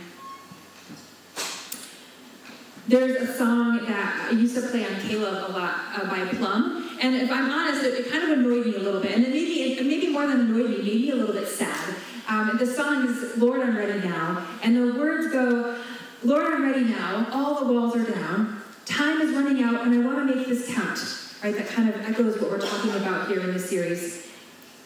There's 2.87 3.27
a 3.29 3.33
song 3.39 3.79
that 3.87 4.29
I 4.31 4.35
used 4.35 4.55
to 4.57 4.61
play 4.69 4.85
on 4.85 5.01
K-LOVE 5.01 5.49
a 5.49 5.53
lot 5.59 5.75
uh, 5.97 6.11
by 6.11 6.27
Plumb, 6.37 6.91
and 7.01 7.17
if 7.17 7.31
I'm 7.31 7.51
honest, 7.51 7.85
it, 7.85 7.95
it, 8.07 8.13
kind 8.13 8.31
of 8.31 8.39
annoyed 8.39 8.67
me 8.67 8.75
a 8.77 8.79
little 8.81 9.01
bit, 9.01 9.13
and 9.13 9.25
it 9.25 9.31
maybe 9.31 9.73
it 9.73 9.87
maybe 9.87 10.09
more 10.09 10.27
than 10.27 10.41
annoyed 10.41 10.71
me, 10.71 10.79
maybe 10.83 11.11
a 11.11 11.15
little 11.17 11.35
bit 11.35 11.49
sad. 11.49 11.95
Um, 12.29 12.57
the 12.59 12.67
song 12.67 13.07
is 13.09 13.39
"Lord, 13.39 13.63
I'm 13.63 13.75
Ready 13.77 14.07
Now," 14.07 14.47
and 14.63 14.77
the 14.77 14.99
words 14.99 15.33
go, 15.33 15.83
"Lord, 16.23 16.53
I'm 16.53 16.63
ready 16.67 16.85
now. 16.85 17.27
All 17.33 17.65
the 17.65 17.73
walls 17.73 17.97
are 17.97 18.05
down. 18.05 18.61
Time 18.85 19.23
is 19.23 19.35
running 19.35 19.63
out, 19.63 19.87
and 19.87 19.95
I 19.95 20.07
want 20.07 20.29
to 20.29 20.37
make 20.37 20.47
this 20.47 20.69
count." 20.75 21.01
Right, 21.43 21.57
that 21.57 21.69
kind 21.69 21.89
of 21.89 21.97
echoes 22.09 22.39
what 22.41 22.51
we're 22.51 22.61
talking 22.61 22.91
about 22.93 23.29
here 23.29 23.41
in 23.41 23.53
this 23.55 23.69
series. 23.69 24.27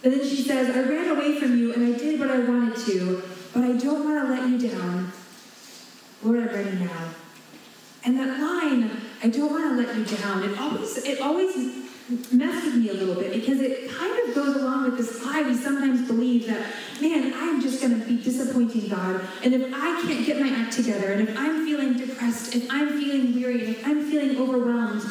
And 0.05 0.13
then 0.13 0.23
she 0.23 0.43
says, 0.43 0.75
I 0.75 0.89
ran 0.89 1.09
away 1.17 1.39
from 1.41 1.59
you 1.59 1.73
and 1.73 1.95
I 1.95 1.99
did 1.99 2.21
what 2.21 2.31
I 2.31 2.39
wanted 2.41 2.77
to, 2.87 3.23
but 3.53 3.65
I 3.65 3.73
don't 3.73 4.05
want 4.05 4.25
to 4.29 4.33
let 4.33 4.49
you 4.49 4.69
down. 4.71 5.13
Lord, 6.23 6.41
I'm 6.41 6.47
ready 6.49 6.79
now. 6.85 7.09
And 8.05 8.17
that 8.19 8.41
line, 8.41 8.91
I 9.23 9.29
don't 9.29 9.51
want 9.51 9.65
to 9.65 9.77
let 9.83 9.97
you 9.97 10.17
down, 10.19 10.45
it 10.45 10.59
always, 10.59 10.97
it 11.05 11.21
always 11.21 11.57
messed 12.33 12.65
with 12.67 12.77
me 12.77 12.89
a 12.91 12.95
little 12.95 13.17
bit 13.17 13.33
because 13.33 13.61
it 13.61 13.91
kind 13.91 14.19
of 14.29 14.35
goes 14.35 14.57
along 14.57 14.85
with 14.85 14.97
this 14.97 15.23
lie 15.27 15.43
we 15.43 15.55
sometimes 15.55 16.07
believe 16.07 16.47
that, 16.47 16.65
man, 17.03 17.33
I'm 17.35 17.61
just 17.61 17.81
going 17.83 17.99
to 18.01 18.07
be 18.07 18.23
disappointing 18.23 18.89
God. 18.89 19.21
And 19.43 19.53
if 19.53 19.67
I 19.75 20.01
can't 20.07 20.25
get 20.25 20.41
my 20.41 20.49
act 20.49 20.75
together, 20.75 21.13
and 21.13 21.29
if 21.29 21.37
I'm 21.37 21.67
feeling 21.67 21.95
depressed, 21.99 22.55
and 22.55 22.67
I'm 22.71 22.89
feeling 23.01 23.35
weary, 23.35 23.61
and 23.67 23.75
if 23.75 23.85
I'm 23.87 24.09
feeling 24.09 24.39
overwhelmed, 24.41 25.03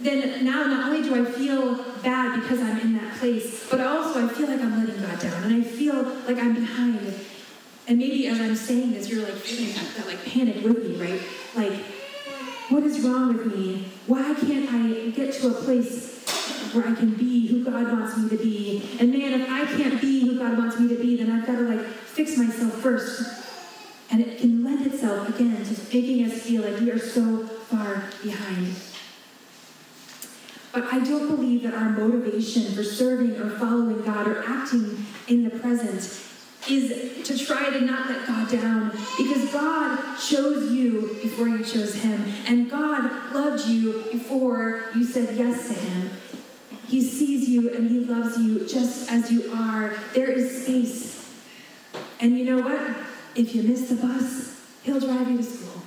then 0.00 0.44
now 0.44 0.64
not 0.66 0.88
only 0.92 1.02
do 1.02 1.14
I 1.20 1.24
feel 1.24 1.74
bad 2.02 2.40
because 2.40 2.60
I'm 2.60 2.78
in 2.80 2.96
that 2.98 3.16
place, 3.18 3.66
but 3.70 3.80
also 3.80 4.24
I 4.24 4.28
feel 4.28 4.48
like 4.48 4.60
I'm 4.60 4.86
letting 4.86 5.00
God 5.02 5.18
down 5.18 5.44
and 5.44 5.62
I 5.62 5.66
feel 5.66 6.02
like 6.26 6.38
I'm 6.38 6.54
behind. 6.54 7.14
And 7.88 7.98
maybe 7.98 8.26
as 8.28 8.40
I'm 8.40 8.54
saying 8.54 8.92
this, 8.92 9.08
you're 9.08 9.24
like 9.24 9.34
feeling 9.34 9.74
that, 9.74 9.94
that 9.96 10.06
like 10.06 10.24
panic 10.24 10.62
with 10.62 10.84
me, 10.86 11.00
right? 11.00 11.20
Like, 11.56 11.80
what 12.68 12.82
is 12.84 13.00
wrong 13.00 13.28
with 13.36 13.46
me? 13.56 13.86
Why 14.06 14.34
can't 14.34 14.68
I 14.70 15.08
get 15.10 15.32
to 15.36 15.48
a 15.48 15.52
place 15.52 16.14
where 16.74 16.86
I 16.86 16.94
can 16.94 17.14
be 17.14 17.46
who 17.48 17.64
God 17.64 17.90
wants 17.90 18.16
me 18.18 18.28
to 18.28 18.36
be? 18.36 18.86
And 19.00 19.10
man, 19.10 19.40
if 19.40 19.48
I 19.50 19.64
can't 19.64 20.00
be 20.00 20.20
who 20.20 20.38
God 20.38 20.58
wants 20.58 20.78
me 20.78 20.88
to 20.88 20.96
be, 20.96 21.16
then 21.16 21.30
I've 21.30 21.46
got 21.46 21.56
to 21.56 21.62
like 21.62 21.86
fix 21.86 22.36
myself 22.36 22.72
first. 22.74 23.22
And 24.10 24.20
it 24.20 24.38
can 24.38 24.62
lend 24.62 24.86
itself 24.86 25.28
again 25.28 25.56
to 25.64 25.96
making 25.96 26.24
us 26.26 26.40
feel 26.40 26.62
like 26.62 26.80
we 26.80 26.90
are 26.90 26.98
so 26.98 27.46
far 27.46 28.04
behind. 28.22 28.74
But 30.72 30.84
I 30.92 31.00
don't 31.00 31.28
believe 31.34 31.62
that 31.62 31.74
our 31.74 31.88
motivation 31.90 32.64
for 32.74 32.84
serving 32.84 33.36
or 33.40 33.48
following 33.50 34.02
God 34.02 34.28
or 34.28 34.44
acting 34.46 35.04
in 35.26 35.44
the 35.44 35.50
present 35.50 36.20
is 36.68 37.26
to 37.26 37.38
try 37.38 37.70
to 37.70 37.80
not 37.80 38.08
let 38.10 38.26
God 38.26 38.50
down 38.50 38.90
because 39.16 39.50
God 39.50 39.98
chose 40.18 40.70
you 40.70 41.16
before 41.22 41.48
you 41.48 41.64
chose 41.64 41.94
Him, 41.96 42.22
and 42.46 42.70
God 42.70 43.10
loved 43.32 43.66
you 43.68 44.04
before 44.12 44.82
you 44.94 45.04
said 45.04 45.34
yes 45.36 45.68
to 45.68 45.74
Him. 45.74 46.10
He 46.86 47.00
sees 47.02 47.48
you 47.48 47.74
and 47.74 47.88
He 47.90 48.00
loves 48.00 48.36
you 48.38 48.66
just 48.66 49.10
as 49.10 49.30
you 49.32 49.50
are. 49.54 49.94
There 50.14 50.30
is 50.30 50.62
space. 50.64 51.32
And 52.20 52.36
you 52.36 52.44
know 52.44 52.60
what? 52.62 52.94
If 53.34 53.54
you 53.54 53.62
miss 53.62 53.88
the 53.88 53.94
bus, 53.96 54.60
He'll 54.82 55.00
drive 55.00 55.30
you 55.30 55.38
to 55.38 55.42
school. 55.42 55.82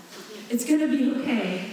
It's 0.50 0.66
going 0.66 0.80
to 0.80 0.88
be 0.88 1.22
okay. 1.22 1.66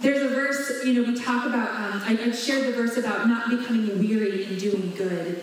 There's 0.00 0.22
a 0.22 0.28
verse, 0.28 0.84
you 0.84 0.94
know, 0.94 1.12
we 1.12 1.18
talk 1.22 1.46
about, 1.46 1.68
um, 1.68 2.02
I, 2.04 2.18
I 2.20 2.30
shared 2.32 2.66
the 2.66 2.72
verse 2.72 2.96
about 2.96 3.28
not 3.28 3.48
becoming 3.50 3.98
weary 3.98 4.44
in 4.44 4.58
doing 4.58 4.92
good. 4.96 5.42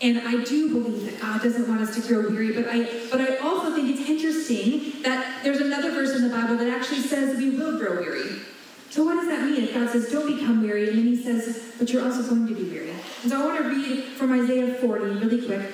And 0.00 0.18
I 0.20 0.42
do 0.44 0.80
believe 0.80 1.04
that 1.06 1.20
God 1.20 1.42
doesn't 1.42 1.68
want 1.68 1.80
us 1.80 1.94
to 1.96 2.06
grow 2.08 2.28
weary, 2.30 2.52
but 2.52 2.66
I 2.70 2.84
but 3.10 3.20
I 3.20 3.38
also 3.38 3.74
think 3.74 3.98
it's 3.98 4.08
interesting 4.08 5.02
that 5.02 5.42
there's 5.42 5.58
another 5.60 5.90
verse 5.90 6.14
in 6.14 6.22
the 6.22 6.28
Bible 6.28 6.56
that 6.56 6.68
actually 6.68 7.00
says 7.00 7.36
we 7.36 7.50
will 7.50 7.76
grow 7.78 7.98
weary. 8.00 8.30
So 8.90 9.04
what 9.04 9.14
does 9.16 9.26
that 9.26 9.42
mean 9.42 9.64
if 9.64 9.74
God 9.74 9.90
says 9.90 10.08
don't 10.12 10.36
become 10.36 10.62
weary, 10.62 10.88
and 10.90 10.98
then 10.98 11.04
he 11.06 11.16
says, 11.20 11.72
but 11.80 11.90
you're 11.92 12.04
also 12.04 12.22
going 12.22 12.46
to 12.46 12.54
be 12.54 12.62
weary? 12.62 12.92
And 13.22 13.32
so 13.32 13.42
I 13.42 13.44
want 13.44 13.58
to 13.64 13.68
read 13.68 14.04
from 14.16 14.32
Isaiah 14.40 14.72
40 14.74 15.04
really 15.16 15.44
quick. 15.44 15.66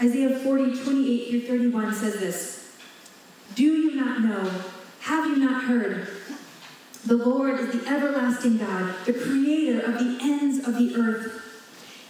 Isaiah 0.00 0.38
40, 0.38 0.80
28 0.80 1.28
through 1.48 1.58
31 1.58 1.94
says 1.94 2.14
this. 2.20 2.76
Do 3.56 3.64
you 3.64 3.96
not 3.96 4.20
know? 4.20 4.48
Have 5.00 5.26
you 5.26 5.36
not 5.38 5.64
heard? 5.64 6.06
The 7.06 7.14
Lord 7.16 7.60
is 7.60 7.72
the 7.72 7.88
everlasting 7.88 8.58
God, 8.58 8.92
the 9.06 9.12
creator 9.12 9.78
of 9.86 9.94
the 9.98 10.18
ends 10.20 10.66
of 10.66 10.76
the 10.78 10.96
earth. 10.96 11.40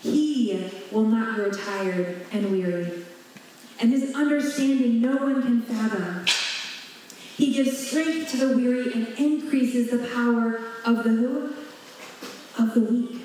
He 0.03 0.71
will 0.91 1.05
not 1.05 1.35
grow 1.37 1.51
tired 1.51 2.25
and 2.33 2.51
weary, 2.51 3.05
and 3.81 3.91
his 3.93 4.15
understanding 4.15 5.01
no 5.03 5.17
one 5.17 5.43
can 5.43 5.63
fathom. 5.63 6.25
He 7.37 7.53
gives 7.53 7.87
strength 7.89 8.31
to 8.33 8.37
the 8.39 8.57
weary 8.57 8.93
and 8.93 9.07
increases 9.19 9.91
the 9.91 10.09
power 10.15 10.59
of 10.87 11.05
the 11.05 11.11
who? 11.11 11.53
Of 12.59 12.73
the 12.75 12.81
weak. 12.81 13.21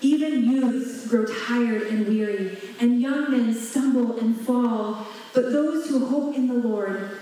Even 0.00 0.50
youths 0.50 1.06
grow 1.08 1.26
tired 1.26 1.82
and 1.82 2.08
weary, 2.08 2.56
and 2.80 3.00
young 3.00 3.30
men 3.30 3.54
stumble 3.54 4.18
and 4.18 4.40
fall. 4.40 5.06
But 5.34 5.52
those 5.52 5.88
who 5.90 6.06
hope 6.06 6.34
in 6.34 6.48
the 6.48 6.54
Lord 6.66 7.18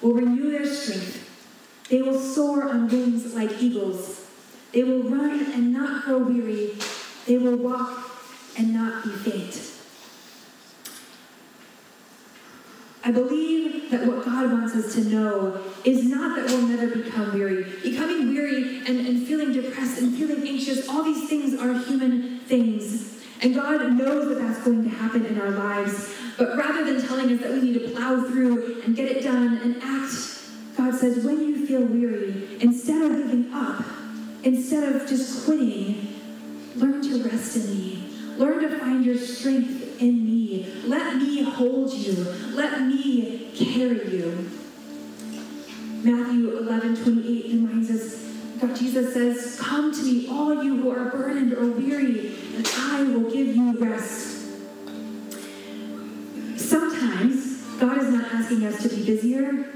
will 0.00 0.12
renew 0.14 0.50
their 0.52 0.66
strength. 0.66 1.26
They 1.90 2.02
will 2.02 2.18
soar 2.18 2.68
on 2.68 2.88
wings 2.88 3.34
like 3.34 3.60
eagles. 3.60 4.24
They 4.72 4.84
will 4.84 5.02
run 5.10 5.52
and 5.52 5.72
not 5.72 6.04
grow 6.04 6.18
weary. 6.18 6.74
They 7.26 7.36
will 7.36 7.56
walk 7.56 8.12
and 8.56 8.72
not 8.72 9.02
be 9.02 9.10
faint. 9.10 9.72
I 13.02 13.10
believe 13.10 13.90
that 13.90 14.06
what 14.06 14.24
God 14.24 14.52
wants 14.52 14.74
us 14.76 14.94
to 14.94 15.04
know 15.04 15.60
is 15.84 16.04
not 16.04 16.36
that 16.36 16.46
we'll 16.46 16.62
never 16.68 16.94
become 16.94 17.34
weary. 17.34 17.64
Becoming 17.82 18.28
weary 18.28 18.78
and, 18.86 19.04
and 19.04 19.26
feeling 19.26 19.52
depressed 19.52 20.00
and 20.00 20.16
feeling 20.16 20.46
anxious, 20.46 20.88
all 20.88 21.02
these 21.02 21.28
things 21.28 21.58
are 21.60 21.72
human 21.74 22.38
things. 22.40 23.20
And 23.42 23.52
God 23.52 23.94
knows 23.94 24.28
that 24.28 24.38
that's 24.38 24.62
going 24.62 24.84
to 24.84 24.90
happen 24.90 25.26
in 25.26 25.40
our 25.40 25.50
lives. 25.50 26.14
But 26.38 26.56
rather 26.56 26.84
than 26.84 27.04
telling 27.08 27.32
us 27.34 27.40
that 27.40 27.50
we 27.52 27.62
need 27.62 27.78
to 27.80 27.88
plow 27.96 28.22
through 28.28 28.80
and 28.82 28.94
get 28.94 29.10
it 29.10 29.24
done 29.24 29.56
and 29.58 29.82
act 29.82 30.12
God 30.80 30.94
says, 30.94 31.22
when 31.26 31.40
you 31.40 31.66
feel 31.66 31.82
weary, 31.82 32.56
instead 32.62 33.02
of 33.02 33.14
giving 33.18 33.52
up, 33.52 33.84
instead 34.42 34.82
of 34.94 35.06
just 35.06 35.44
quitting, 35.44 36.08
learn 36.74 37.02
to 37.02 37.22
rest 37.28 37.54
in 37.56 37.66
me. 37.66 38.16
Learn 38.38 38.62
to 38.62 38.78
find 38.78 39.04
your 39.04 39.18
strength 39.18 40.00
in 40.00 40.24
me. 40.24 40.72
Let 40.86 41.16
me 41.16 41.42
hold 41.42 41.92
you. 41.92 42.14
Let 42.54 42.80
me 42.80 43.50
carry 43.54 44.08
you. 44.20 44.48
Matthew 46.02 46.56
11, 46.56 46.96
28 47.02 47.44
reminds 47.44 47.90
us 47.90 48.26
Jesus 48.78 49.12
says, 49.12 49.58
Come 49.60 49.92
to 49.92 50.02
me, 50.02 50.28
all 50.30 50.62
you 50.64 50.80
who 50.80 50.90
are 50.92 51.06
burdened 51.10 51.52
or 51.52 51.66
weary, 51.66 52.34
and 52.56 52.66
I 52.66 53.02
will 53.02 53.30
give 53.30 53.48
you 53.54 53.78
rest. 53.78 54.46
Sometimes 56.56 57.58
God 57.78 57.98
is 57.98 58.08
not 58.10 58.32
asking 58.32 58.64
us 58.64 58.82
to 58.82 58.88
be 58.88 59.04
busier, 59.04 59.66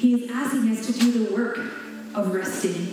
he 0.00 0.14
is 0.14 0.30
asking 0.30 0.70
us 0.70 0.86
to 0.86 0.92
do 0.98 1.26
the 1.26 1.34
work 1.36 1.58
of 2.14 2.32
resting. 2.34 2.88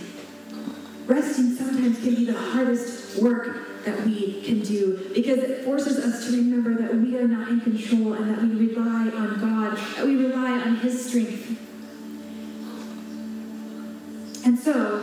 Resting 1.06 1.54
sometimes 1.54 1.98
can 2.00 2.14
be 2.16 2.26
the 2.26 2.36
hardest 2.38 3.22
work 3.22 3.82
that 3.86 4.04
we 4.04 4.42
can 4.42 4.60
do 4.60 5.10
because 5.14 5.38
it 5.38 5.64
forces 5.64 5.96
us 6.04 6.26
to 6.26 6.32
remember 6.36 6.74
that 6.74 6.94
we 6.96 7.16
are 7.16 7.26
not 7.26 7.48
in 7.48 7.62
control 7.62 8.12
and 8.12 8.30
that 8.30 8.42
we 8.42 8.66
rely 8.74 9.08
on 9.08 9.40
God, 9.40 9.78
that 9.96 10.04
we 10.04 10.16
rely 10.22 10.50
on 10.60 10.76
His 10.76 11.02
strength. 11.08 11.48
And 14.44 14.58
so, 14.58 15.00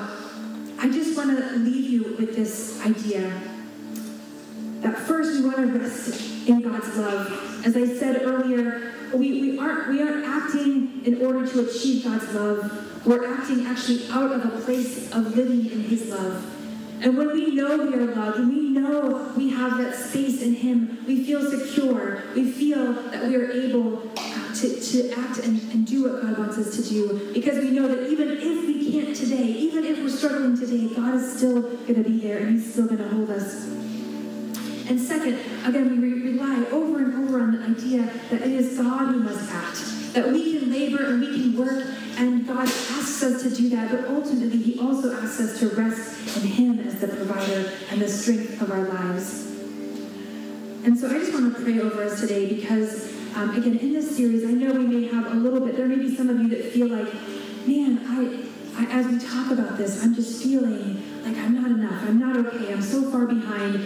I 0.80 0.88
just 0.92 1.18
want 1.18 1.36
to 1.40 1.56
leave 1.56 1.90
you 1.90 2.04
with 2.20 2.36
this 2.36 2.80
idea 2.86 3.22
that 4.82 4.96
first 4.96 5.40
we 5.42 5.46
want 5.50 5.56
to 5.74 5.80
rest 5.80 6.48
in 6.48 6.62
God's 6.62 6.96
love. 6.98 7.66
As 7.66 7.76
I 7.76 7.88
said 7.96 8.22
earlier, 8.22 8.92
we, 9.12 9.42
we, 9.42 9.58
aren't, 9.58 9.88
we 9.90 10.04
aren't 10.04 10.24
acting 10.24 10.95
in 11.06 11.22
order 11.24 11.48
to 11.48 11.68
achieve 11.70 12.04
God's 12.04 12.34
love, 12.34 13.06
we're 13.06 13.32
acting 13.34 13.66
actually 13.68 14.08
out 14.10 14.32
of 14.32 14.44
a 14.44 14.60
place 14.62 15.12
of 15.12 15.36
living 15.38 15.68
in 15.72 15.82
His 15.84 16.08
love. 16.08 16.44
And 17.02 17.16
when 17.18 17.32
we 17.34 17.54
know 17.54 17.78
we 17.86 17.94
are 17.94 18.08
loved, 18.16 18.40
when 18.40 18.50
we 18.50 18.70
know 18.70 19.32
we 19.38 19.50
have 19.52 19.78
that 19.78 19.94
space 19.96 20.42
in 20.42 20.56
Him, 20.56 21.06
we 21.06 21.24
feel 21.24 21.48
secure. 21.50 22.24
We 22.34 22.50
feel 22.52 22.94
that 22.94 23.24
we 23.26 23.36
are 23.36 23.52
able 23.52 24.00
to, 24.56 24.80
to 24.82 25.12
act 25.12 25.38
and, 25.40 25.62
and 25.74 25.86
do 25.86 26.10
what 26.10 26.24
God 26.24 26.40
wants 26.40 26.58
us 26.58 26.76
to 26.78 26.84
do 26.90 27.32
because 27.34 27.60
we 27.64 27.70
know 27.70 27.88
that 27.88 28.08
even 28.10 28.32
if 28.32 28.66
we 28.66 28.92
can't 28.92 29.16
today, 29.16 29.44
even 29.46 29.86
if 29.86 30.00
we're 30.00 30.10
struggling 30.10 30.58
today, 30.58 30.92
God 30.96 31.16
is 31.16 31.38
still 31.38 31.62
going 31.62 31.96
to 32.04 32.10
be 32.10 32.20
there 32.20 32.40
and 32.40 32.60
He's 32.60 32.72
still 32.74 32.86
going 32.88 32.98
to 32.98 33.10
hold 33.10 33.30
us. 33.30 33.66
And 34.88 35.00
second, 35.00 35.36
again, 35.66 36.02
we 36.02 36.14
re- 36.14 36.32
rely 36.32 36.66
over 36.72 37.00
and 37.04 37.28
over 37.28 37.42
on 37.42 37.60
the 37.60 37.64
idea 37.68 38.04
that 38.32 38.42
it 38.42 38.48
is 38.54 38.78
God 38.80 39.14
who 39.14 39.20
must 39.20 39.52
act 39.52 39.92
that 40.16 40.32
we 40.32 40.58
can 40.58 40.72
labor 40.72 41.06
and 41.06 41.20
we 41.22 41.28
can 41.28 41.56
work, 41.58 41.86
and 42.18 42.48
God 42.48 42.66
asks 42.68 43.22
us 43.22 43.44
to 43.44 43.50
do 43.54 43.70
that, 43.70 43.92
but 43.92 44.06
ultimately, 44.10 44.58
He 44.58 44.80
also 44.80 45.14
asks 45.14 45.42
us 45.42 45.60
to 45.60 45.68
rest 45.70 46.38
in 46.38 46.44
Him 46.48 46.80
as 46.80 47.00
the 47.02 47.10
provider 47.10 47.70
and 47.92 48.02
the 48.02 48.08
strength 48.08 48.62
of 48.62 48.72
our 48.72 48.84
lives. 48.88 49.46
And 50.86 50.98
so 50.98 51.08
I 51.08 51.20
just 51.20 51.34
want 51.34 51.56
to 51.56 51.64
pray 51.64 51.80
over 51.82 52.02
us 52.02 52.22
today 52.22 52.54
because, 52.56 53.12
um, 53.36 53.50
again, 53.58 53.78
in 53.78 53.92
this 53.92 54.16
series, 54.16 54.46
I 54.46 54.52
know 54.52 54.72
we 54.74 54.88
may 54.88 55.08
have 55.10 55.32
a 55.34 55.36
little 55.36 55.60
bit, 55.60 55.76
there 55.76 55.88
may 55.88 55.96
be 55.98 56.16
some 56.16 56.30
of 56.30 56.40
you 56.40 56.48
that 56.50 56.64
feel 56.72 56.88
like, 56.88 57.14
man, 57.68 58.00
I, 58.08 58.84
I 58.84 58.86
as 58.92 59.08
we 59.08 59.20
talk 59.20 59.52
about 59.52 59.78
this, 59.78 60.02
I'm 60.02 60.16
just 60.16 60.42
feeling 60.42 60.96
like 61.26 61.36
I'm 61.38 61.56
not 61.62 61.72
enough, 61.72 62.04
I'm 62.08 62.20
not 62.20 62.38
okay, 62.38 62.72
I'm 62.72 62.82
so 62.84 63.10
far 63.12 63.26
behind. 63.26 63.86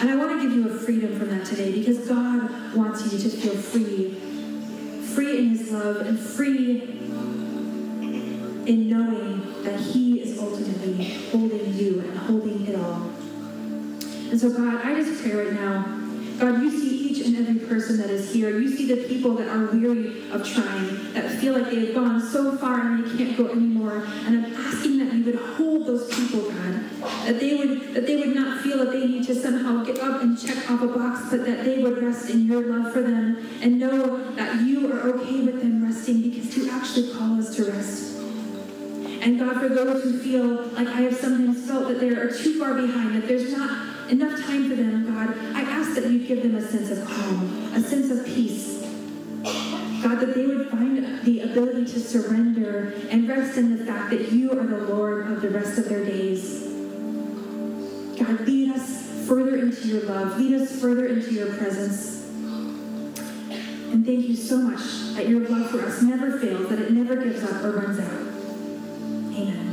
And 0.00 0.10
I 0.10 0.16
want 0.16 0.38
to 0.38 0.42
give 0.46 0.54
you 0.54 0.68
a 0.68 0.76
freedom 0.78 1.18
from 1.18 1.30
that 1.30 1.46
today 1.46 1.72
because 1.72 2.06
God 2.06 2.74
wants 2.74 3.10
you 3.10 3.18
to 3.18 3.30
feel 3.30 3.54
free 3.54 4.29
in 5.40 5.48
his 5.48 5.70
love 5.72 5.96
and 6.06 6.18
free 6.20 6.82
in 8.66 8.88
knowing 8.90 9.62
that 9.62 9.80
he 9.80 10.20
is 10.20 10.38
ultimately 10.38 11.14
holding 11.30 11.72
you 11.74 12.00
and 12.00 12.18
holding 12.18 12.66
it 12.66 12.76
all. 12.78 13.02
And 14.30 14.38
so, 14.38 14.50
God, 14.50 14.84
I 14.84 15.02
just 15.02 15.22
pray 15.22 15.32
right 15.32 15.52
now. 15.54 15.96
God, 16.38 16.62
you 16.62 16.70
see 16.70 17.10
each 17.10 17.26
and 17.26 17.36
every 17.36 17.66
person 17.66 17.96
that 17.98 18.10
is 18.10 18.32
here. 18.32 18.58
You 18.58 18.74
see 18.74 18.86
the 18.86 19.06
people 19.08 19.34
that 19.34 19.48
are 19.48 19.66
weary 19.66 20.30
of 20.30 20.46
trying, 20.46 21.12
that 21.14 21.38
feel 21.40 21.54
like 21.58 21.70
they 21.70 21.86
have 21.86 21.94
gone 21.94 22.20
so 22.20 22.56
far 22.56 22.80
and 22.80 23.04
they 23.06 23.24
can't 23.24 23.36
go 23.36 23.48
anymore. 23.48 24.04
And 24.24 24.46
I'm 24.46 24.54
asking 24.54 24.98
that 24.98 25.12
you 25.14 25.24
would 25.24 25.34
hold 25.56 25.86
those 25.86 26.08
people, 26.14 26.50
God 26.50 26.79
that 27.24 27.38
they 27.38 27.54
would 27.54 27.92
that 27.94 28.06
they 28.06 28.16
would 28.16 28.34
not 28.34 28.60
feel 28.62 28.78
that 28.78 28.92
they 28.92 29.06
need 29.06 29.26
to 29.26 29.34
somehow 29.34 29.84
get 29.84 29.98
up 30.00 30.22
and 30.22 30.40
check 30.40 30.70
off 30.70 30.80
a 30.82 30.86
box, 30.86 31.22
but 31.30 31.44
that 31.44 31.64
they 31.64 31.82
would 31.82 32.02
rest 32.02 32.30
in 32.30 32.46
your 32.46 32.62
love 32.62 32.92
for 32.92 33.02
them 33.02 33.36
and 33.60 33.78
know 33.78 34.32
that 34.36 34.62
you 34.62 34.90
are 34.90 35.00
okay 35.00 35.40
with 35.42 35.60
them 35.60 35.84
resting 35.84 36.22
because 36.30 36.56
you 36.56 36.70
actually 36.70 37.12
call 37.12 37.38
us 37.38 37.54
to 37.56 37.64
rest. 37.64 38.16
And 39.22 39.38
God, 39.38 39.60
for 39.60 39.68
those 39.68 40.02
who 40.04 40.18
feel 40.18 40.46
like 40.72 40.88
I 40.88 41.02
have 41.02 41.14
sometimes 41.16 41.66
felt 41.66 41.88
that 41.88 42.00
they 42.00 42.08
are 42.08 42.30
too 42.30 42.58
far 42.58 42.72
behind, 42.72 43.16
that 43.16 43.28
there's 43.28 43.52
not 43.54 44.10
enough 44.10 44.40
time 44.46 44.70
for 44.70 44.74
them, 44.76 45.14
God, 45.14 45.36
I 45.54 45.60
ask 45.60 45.94
that 45.96 46.10
you 46.10 46.26
give 46.26 46.42
them 46.42 46.54
a 46.56 46.62
sense 46.66 46.90
of 46.90 47.04
calm, 47.06 47.72
a 47.74 47.80
sense 47.80 48.10
of 48.10 48.24
peace. 48.24 48.78
God, 50.02 50.20
that 50.20 50.34
they 50.34 50.46
would 50.46 50.70
find 50.70 51.22
the 51.24 51.42
ability 51.42 51.84
to 51.92 52.00
surrender 52.00 52.94
and 53.10 53.28
rest 53.28 53.58
in 53.58 53.76
the 53.76 53.84
fact 53.84 54.08
that 54.10 54.32
you 54.32 54.52
are 54.52 54.66
the 54.66 54.78
Lord 54.90 55.26
of 55.30 55.42
the 55.42 55.50
rest 55.50 55.76
of 55.78 55.88
their 55.90 56.04
days 56.04 56.69
lead 58.28 58.72
us 58.72 59.28
further 59.28 59.56
into 59.56 59.88
your 59.88 60.02
love. 60.02 60.38
Lead 60.38 60.60
us 60.60 60.80
further 60.80 61.06
into 61.06 61.32
your 61.32 61.52
presence. 61.54 62.26
And 63.92 64.06
thank 64.06 64.28
you 64.28 64.36
so 64.36 64.58
much 64.58 64.80
that 65.14 65.28
your 65.28 65.46
love 65.48 65.70
for 65.70 65.80
us 65.80 66.02
never 66.02 66.38
fails, 66.38 66.68
that 66.68 66.78
it 66.78 66.92
never 66.92 67.16
gives 67.16 67.42
up 67.42 67.64
or 67.64 67.72
runs 67.72 67.98
out. 67.98 69.38
Amen. 69.38 69.69